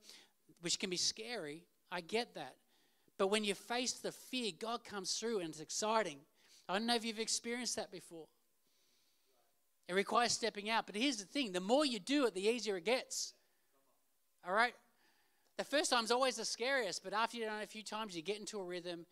[0.60, 2.54] which can be scary, I get that.
[3.18, 6.18] But when you face the fear, God comes through and it's exciting.
[6.68, 8.26] I don't know if you've experienced that before.
[9.88, 10.86] It requires stepping out.
[10.86, 13.32] But here's the thing the more you do it, the easier it gets.
[14.46, 14.74] All right?
[15.58, 18.22] The first time's always the scariest, but after you've done it a few times, you
[18.22, 19.04] get into a rhythm.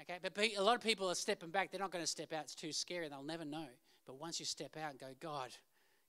[0.00, 1.72] Okay, but a lot of people are stepping back.
[1.72, 2.44] They're not going to step out.
[2.44, 3.08] It's too scary.
[3.08, 3.66] They'll never know.
[4.06, 5.50] But once you step out and go, God,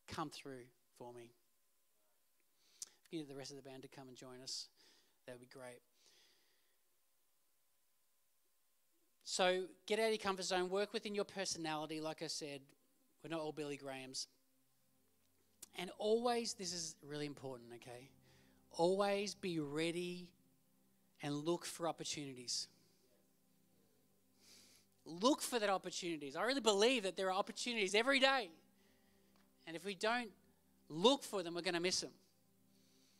[0.07, 0.65] come through
[0.99, 1.31] for me.
[3.05, 4.67] If you get the rest of the band to come and join us,
[5.25, 5.81] that would be great.
[9.23, 10.69] So get out of your comfort zone.
[10.69, 12.01] Work within your personality.
[12.01, 12.61] Like I said,
[13.23, 14.27] we're not all Billy Grahams.
[15.79, 18.09] And always, this is really important, okay?
[18.71, 20.29] Always be ready
[21.21, 22.67] and look for opportunities.
[25.05, 26.35] Look for that opportunities.
[26.35, 28.49] I really believe that there are opportunities every day.
[29.65, 30.29] And if we don't
[30.87, 32.11] look for them, we're going to miss them.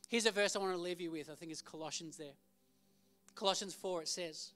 [0.07, 1.29] Here's a verse I want to leave you with.
[1.29, 2.33] I think it's Colossians there.
[3.35, 4.51] Colossians 4, it says,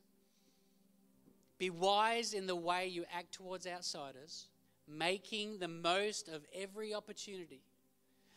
[1.57, 4.47] Be wise in the way you act towards outsiders,
[4.87, 7.61] making the most of every opportunity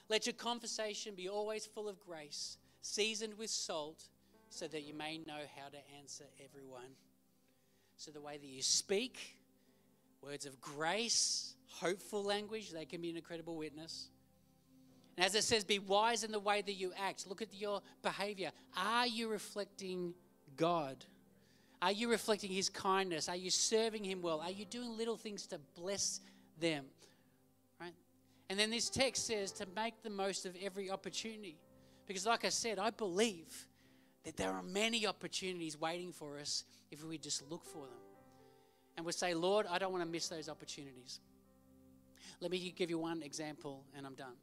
[0.09, 4.05] let your conversation be always full of grace, seasoned with salt,
[4.49, 6.95] so that you may know how to answer everyone.
[7.97, 9.37] So, the way that you speak,
[10.23, 14.09] words of grace, hopeful language, they can be an incredible witness.
[15.17, 17.27] And as it says, be wise in the way that you act.
[17.27, 18.51] Look at your behavior.
[18.77, 20.15] Are you reflecting
[20.57, 21.05] God?
[21.81, 23.29] Are you reflecting His kindness?
[23.29, 24.41] Are you serving Him well?
[24.41, 26.21] Are you doing little things to bless
[26.61, 26.85] them?
[28.49, 31.59] And then this text says to make the most of every opportunity.
[32.07, 33.67] Because, like I said, I believe
[34.25, 37.99] that there are many opportunities waiting for us if we just look for them.
[38.97, 41.21] And we say, Lord, I don't want to miss those opportunities.
[42.41, 44.35] Let me give you one example, and I'm done.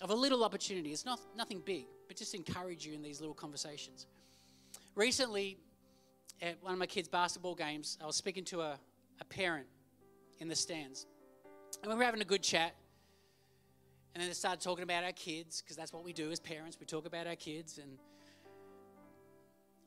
[0.00, 0.90] Of a little opportunity.
[0.90, 4.06] It's not nothing big, but just encourage you in these little conversations.
[4.94, 5.58] Recently,
[6.40, 8.78] at one of my kids' basketball games, I was speaking to a,
[9.20, 9.66] a parent
[10.40, 11.06] in the stands.
[11.82, 12.74] And we were having a good chat.
[14.14, 16.76] And then they started talking about our kids, because that's what we do as parents.
[16.80, 17.78] We talk about our kids.
[17.78, 17.98] And,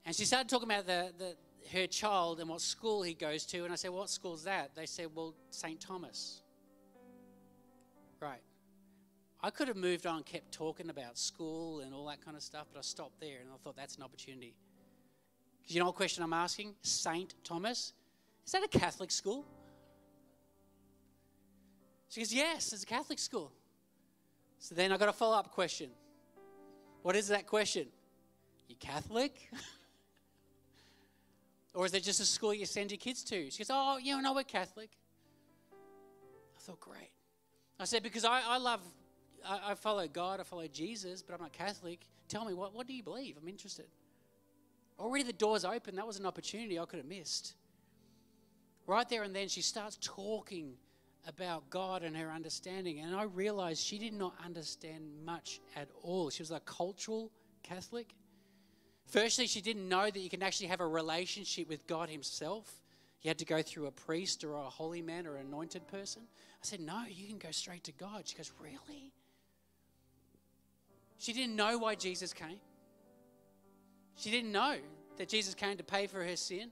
[0.05, 1.35] and she started talking about the, the,
[1.77, 3.63] her child and what school he goes to.
[3.63, 4.75] And I said, What school's that?
[4.75, 5.79] They said, Well, St.
[5.79, 6.41] Thomas.
[8.19, 8.41] Right.
[9.43, 12.67] I could have moved on, kept talking about school and all that kind of stuff,
[12.71, 14.53] but I stopped there and I thought that's an opportunity.
[15.61, 16.75] Because you know what question I'm asking?
[16.83, 17.33] St.
[17.43, 17.93] Thomas,
[18.45, 19.45] is that a Catholic school?
[22.09, 23.51] She goes, Yes, it's a Catholic school.
[24.61, 25.89] So then I got a follow up question.
[27.01, 27.87] What is that question?
[28.67, 29.49] You Catholic?
[31.73, 33.49] or is it just a school you send your kids to?
[33.49, 34.91] She goes, Oh, yeah, no, we're Catholic.
[35.73, 37.09] I thought, Great.
[37.79, 38.81] I said, Because I, I love,
[39.43, 42.05] I, I follow God, I follow Jesus, but I'm not Catholic.
[42.27, 43.37] Tell me, what, what do you believe?
[43.41, 43.87] I'm interested.
[44.99, 45.95] Already the door's open.
[45.95, 47.55] That was an opportunity I could have missed.
[48.85, 50.73] Right there and then, she starts talking
[51.27, 52.99] about God and her understanding.
[52.99, 56.29] And I realized she did not understand much at all.
[56.29, 57.31] She was a cultural
[57.63, 58.15] Catholic.
[59.05, 62.81] Firstly, she didn't know that you can actually have a relationship with God Himself.
[63.21, 66.23] You had to go through a priest or a holy man or an anointed person.
[66.33, 68.27] I said, No, you can go straight to God.
[68.27, 69.11] She goes, Really?
[71.17, 72.59] She didn't know why Jesus came.
[74.15, 74.77] She didn't know
[75.17, 76.71] that Jesus came to pay for her sin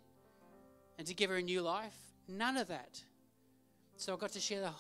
[0.98, 1.96] and to give her a new life.
[2.28, 3.02] None of that.
[4.00, 4.72] So I got to share the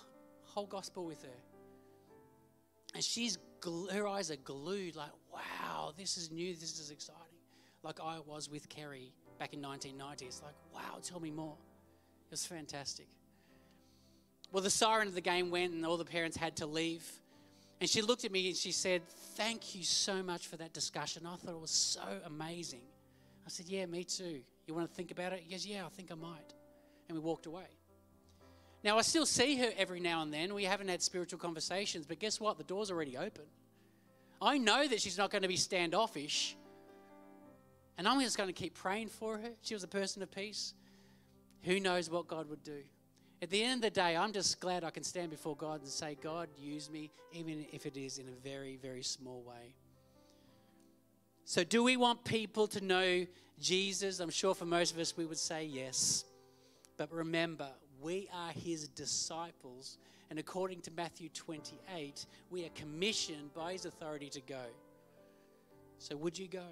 [0.45, 1.39] whole gospel with her.
[2.95, 3.37] And she's
[3.91, 7.21] her eyes are glued, like, wow, this is new, this is exciting.
[7.83, 10.25] Like I was with Kerry back in 1990.
[10.25, 11.57] It's like, wow, tell me more.
[12.27, 13.07] It was fantastic.
[14.53, 17.05] Well, the siren of the game went, and all the parents had to leave.
[17.81, 19.01] And she looked at me and she said,
[19.35, 21.25] Thank you so much for that discussion.
[21.25, 22.83] I thought it was so amazing.
[23.45, 24.39] I said, Yeah, me too.
[24.65, 25.41] You want to think about it?
[25.43, 26.53] He goes, Yeah, I think I might.
[27.09, 27.67] And we walked away.
[28.83, 30.53] Now, I still see her every now and then.
[30.53, 32.57] We haven't had spiritual conversations, but guess what?
[32.57, 33.43] The door's already open.
[34.41, 36.55] I know that she's not going to be standoffish.
[37.97, 39.51] And I'm just going to keep praying for her.
[39.61, 40.73] She was a person of peace.
[41.63, 42.83] Who knows what God would do?
[43.41, 45.89] At the end of the day, I'm just glad I can stand before God and
[45.89, 49.75] say, God, use me, even if it is in a very, very small way.
[51.45, 53.25] So, do we want people to know
[53.59, 54.19] Jesus?
[54.19, 56.25] I'm sure for most of us, we would say yes.
[56.95, 57.69] But remember,
[58.01, 59.97] we are his disciples.
[60.29, 64.63] And according to Matthew 28, we are commissioned by his authority to go.
[65.97, 66.65] So, would you go?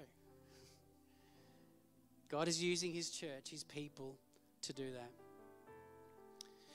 [2.28, 4.14] God is using his church, his people,
[4.62, 5.10] to do that.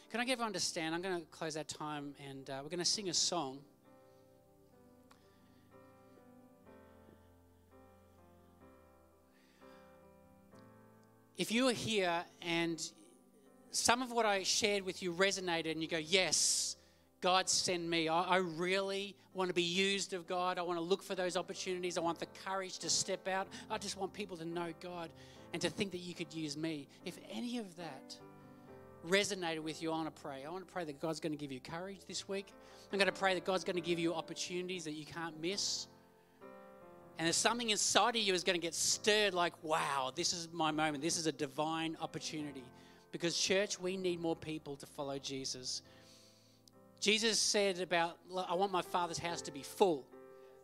[0.10, 0.94] Can I get everyone to stand?
[0.94, 3.60] I'm going to close our time and uh, we're going to sing a song.
[11.36, 12.80] If you are here and
[13.76, 16.78] some of what I shared with you resonated and you go, Yes,
[17.22, 18.10] God send me.
[18.10, 20.60] I, I, really want to be used of God.
[20.60, 21.98] I want to look for those opportunities.
[21.98, 23.48] I want the courage to step out.
[23.72, 25.10] I just want people to know God
[25.54, 26.88] and to think that you could use me.
[27.06, 28.18] If any of that
[29.08, 30.44] resonated with you, I want to pray.
[30.46, 32.54] I want to pray that God's going to give you courage this week.
[32.92, 35.88] I'm going to pray that God's going to give you opportunities that you can't miss.
[37.18, 40.50] And there's something inside of you is going to get stirred like, wow, this is
[40.52, 41.02] my moment.
[41.02, 42.66] This is a divine opportunity.
[43.14, 45.84] Because, church, we need more people to follow Jesus.
[47.00, 48.18] Jesus said about,
[48.50, 50.04] I want my Father's house to be full.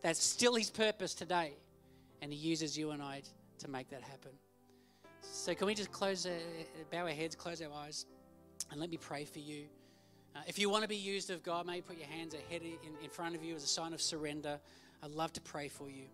[0.02, 1.52] That's still his purpose today.
[2.20, 3.22] And he uses you and I
[3.60, 4.32] to make that happen.
[5.22, 6.30] So, can we just close, uh,
[6.90, 8.04] bow our heads, close our eyes,
[8.70, 9.66] and let me pray for you.
[10.34, 13.04] Uh, if you want to be used of God, maybe put your hands ahead in,
[13.04, 14.58] in front of you as a sign of surrender.
[15.04, 16.06] I'd love to pray for you.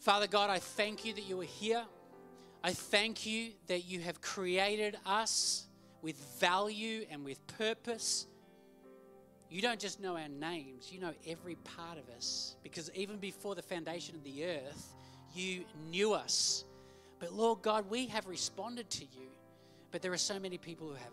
[0.00, 1.84] Father God, I thank you that you are here.
[2.64, 5.66] I thank you that you have created us
[6.00, 8.26] with value and with purpose.
[9.50, 12.56] You don't just know our names, you know every part of us.
[12.62, 14.94] Because even before the foundation of the earth,
[15.34, 16.64] you knew us.
[17.18, 19.28] But Lord God, we have responded to you,
[19.90, 21.12] but there are so many people who haven't.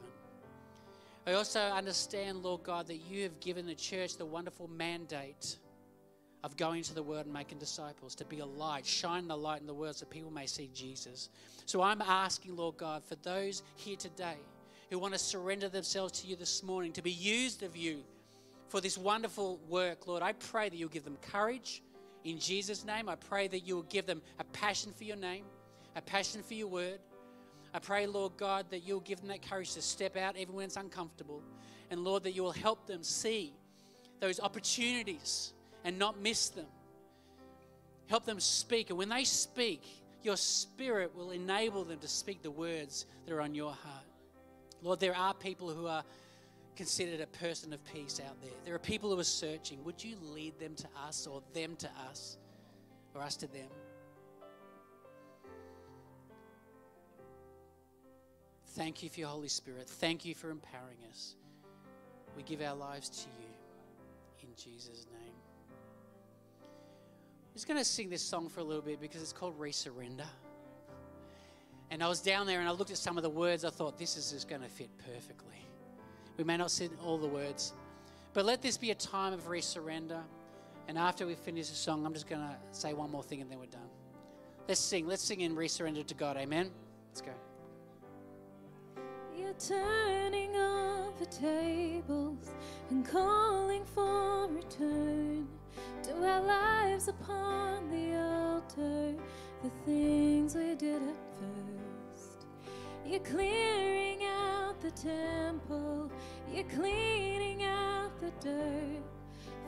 [1.27, 5.57] I also understand, Lord God, that you have given the church the wonderful mandate
[6.43, 9.61] of going to the world and making disciples, to be a light, shine the light
[9.61, 11.29] in the world so people may see Jesus.
[11.65, 14.37] So I'm asking, Lord God, for those here today
[14.89, 18.01] who want to surrender themselves to you this morning, to be used of you
[18.69, 21.83] for this wonderful work, Lord, I pray that you'll give them courage
[22.23, 23.07] in Jesus' name.
[23.09, 25.45] I pray that you will give them a passion for your name,
[25.95, 26.99] a passion for your word.
[27.73, 30.65] I pray, Lord God, that you'll give them that courage to step out even when
[30.65, 31.41] it's uncomfortable.
[31.89, 33.53] And Lord, that you will help them see
[34.19, 35.53] those opportunities
[35.84, 36.67] and not miss them.
[38.07, 38.89] Help them speak.
[38.89, 39.84] And when they speak,
[40.23, 44.05] your spirit will enable them to speak the words that are on your heart.
[44.82, 46.03] Lord, there are people who are
[46.75, 48.51] considered a person of peace out there.
[48.65, 49.84] There are people who are searching.
[49.84, 52.38] Would you lead them to us or them to us
[53.13, 53.67] or us to them?
[58.69, 59.88] Thank you for your Holy Spirit.
[59.88, 61.36] Thank you for empowering us.
[62.38, 65.30] We give our lives to you in Jesus' name.
[67.51, 70.25] I'm just going to sing this song for a little bit because it's called Resurrender.
[71.89, 73.65] And I was down there and I looked at some of the words.
[73.65, 75.67] I thought, this is just going to fit perfectly.
[76.37, 77.73] We may not see all the words,
[78.31, 80.21] but let this be a time of resurrender.
[80.87, 83.51] And after we finish the song, I'm just going to say one more thing and
[83.51, 83.81] then we're done.
[84.69, 85.05] Let's sing.
[85.05, 86.37] Let's sing in resurrender to God.
[86.37, 86.71] Amen.
[87.09, 87.33] Let's go.
[89.37, 92.51] You're turning over tables
[92.89, 95.49] and calling for return
[96.03, 99.13] to our lives upon the altar,
[99.63, 102.45] the things we did at first.
[103.05, 106.11] You're clearing out the temple,
[106.53, 109.03] you're cleaning out the dirt,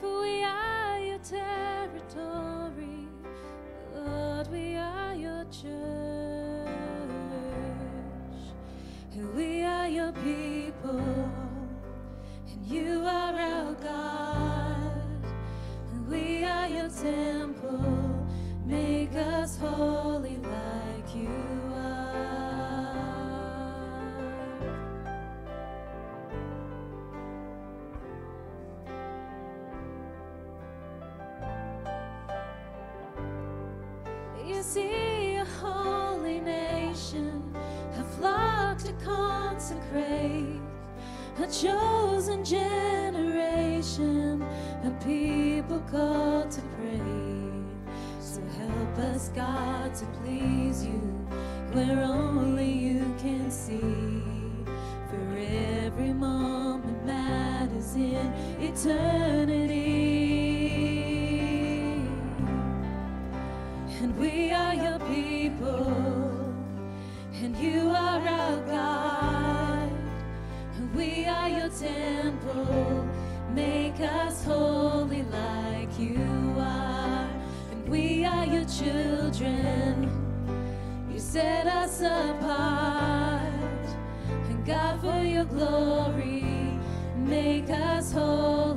[0.01, 3.08] for we are your territory.
[3.95, 6.34] Lord, we are your church.
[9.36, 14.32] We are your people, and you are our God.
[35.43, 37.53] A holy nation,
[37.99, 40.61] a flock to consecrate,
[41.39, 42.82] a chosen generation,
[44.86, 45.43] a people
[45.91, 47.01] called to pray.
[48.19, 51.01] So help us, God, to please you
[51.74, 54.24] where only you can see.
[55.09, 59.93] For every moment matters in eternity.
[64.01, 66.53] And we are your people,
[67.41, 69.89] and you are our God.
[70.76, 73.12] And we are your temple.
[73.54, 77.30] Make us holy like you are.
[77.72, 80.10] And we are your children.
[81.12, 83.43] You set us apart.
[84.49, 86.80] And God, for your glory,
[87.16, 88.72] make us holy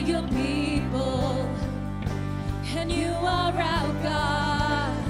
[0.00, 1.46] are your people,
[2.74, 5.04] and you are our God,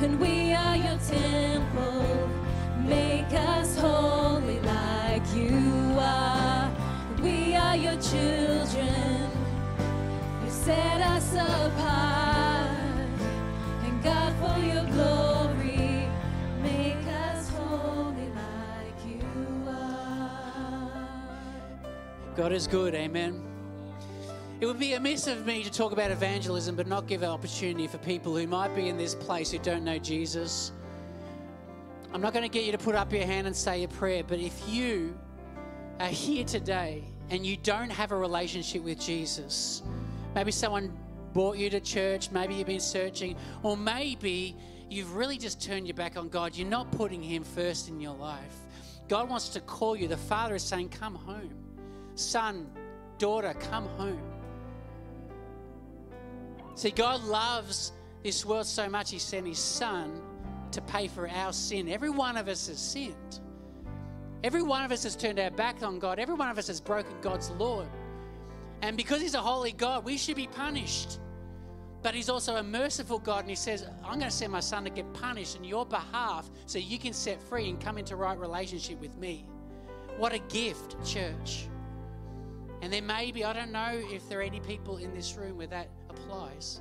[0.00, 2.30] and we are your temple.
[2.78, 6.70] Make us holy like you are.
[7.22, 9.30] We are your children.
[10.44, 12.68] You set us apart.
[13.84, 16.08] And God, for your glory,
[16.62, 20.90] make us holy like you are.
[22.34, 23.43] God is good, amen.
[24.64, 27.86] It would be amiss of me to talk about evangelism but not give an opportunity
[27.86, 30.72] for people who might be in this place who don't know Jesus.
[32.14, 34.24] I'm not going to get you to put up your hand and say a prayer,
[34.26, 35.18] but if you
[36.00, 39.82] are here today and you don't have a relationship with Jesus,
[40.34, 40.96] maybe someone
[41.34, 44.56] brought you to church, maybe you've been searching, or maybe
[44.88, 48.16] you've really just turned your back on God, you're not putting Him first in your
[48.16, 48.56] life.
[49.08, 50.08] God wants to call you.
[50.08, 51.52] The Father is saying, Come home.
[52.14, 52.66] Son,
[53.18, 54.33] daughter, come home.
[56.74, 60.20] See, God loves this world so much, He sent His Son
[60.72, 61.88] to pay for our sin.
[61.88, 63.40] Every one of us has sinned.
[64.42, 66.18] Every one of us has turned our back on God.
[66.18, 67.86] Every one of us has broken God's law.
[68.82, 71.20] And because He's a holy God, we should be punished.
[72.02, 74.84] But He's also a merciful God, and He says, I'm going to send my Son
[74.84, 78.38] to get punished on your behalf so you can set free and come into right
[78.38, 79.46] relationship with me.
[80.18, 81.66] What a gift, church.
[82.82, 85.56] And there may be, I don't know if there are any people in this room
[85.56, 86.80] where that applies.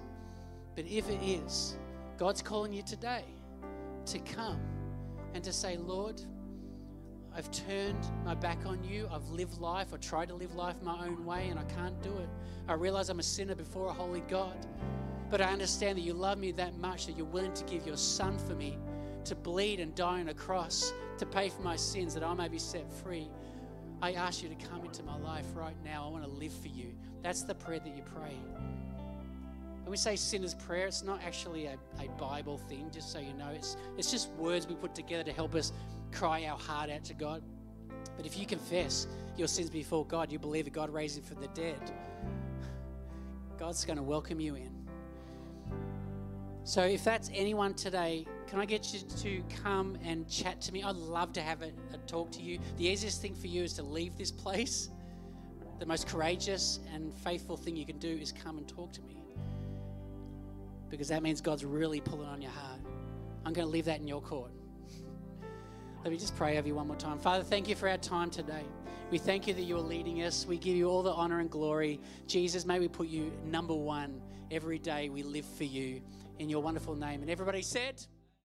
[0.75, 1.75] But if it is,
[2.17, 3.25] God's calling you today
[4.05, 4.59] to come
[5.33, 6.21] and to say, Lord,
[7.35, 9.09] I've turned my back on you.
[9.11, 9.93] I've lived life.
[9.93, 12.29] I tried to live life my own way and I can't do it.
[12.67, 14.65] I realize I'm a sinner before a holy God.
[15.31, 17.97] But I understand that you love me that much that you're willing to give your
[17.97, 18.77] son for me
[19.25, 22.49] to bleed and die on a cross to pay for my sins that I may
[22.49, 23.29] be set free.
[24.01, 26.05] I ask you to come into my life right now.
[26.05, 26.93] I want to live for you.
[27.21, 28.37] That's the prayer that you pray.
[29.83, 33.33] When we say sinner's prayer, it's not actually a, a Bible thing, just so you
[33.33, 33.49] know.
[33.49, 35.73] It's, it's just words we put together to help us
[36.13, 37.43] cry our heart out to God.
[38.15, 41.41] But if you confess your sins before God, you believe that God raised him from
[41.41, 41.91] the dead,
[43.59, 44.71] God's going to welcome you in.
[46.63, 50.81] So if that's anyone today, can I get you to come and chat to me?
[50.81, 52.57] I'd love to have a, a, talk to you.
[52.77, 54.89] The easiest thing for you is to leave this place.
[55.79, 59.22] The most courageous and faithful thing you can do is come and talk to me.
[60.93, 62.79] Because that means God's really pulling on your heart.
[63.47, 64.51] I'm going to leave that in your court.
[66.03, 67.17] Let me just pray over you one more time.
[67.17, 68.61] Father, thank you for our time today.
[69.09, 70.45] We thank you that you are leading us.
[70.45, 71.99] We give you all the honor and glory.
[72.27, 74.21] Jesus, may we put you number one
[74.51, 75.99] every day we live for you
[76.37, 77.23] in your wonderful name.
[77.23, 78.05] And everybody said,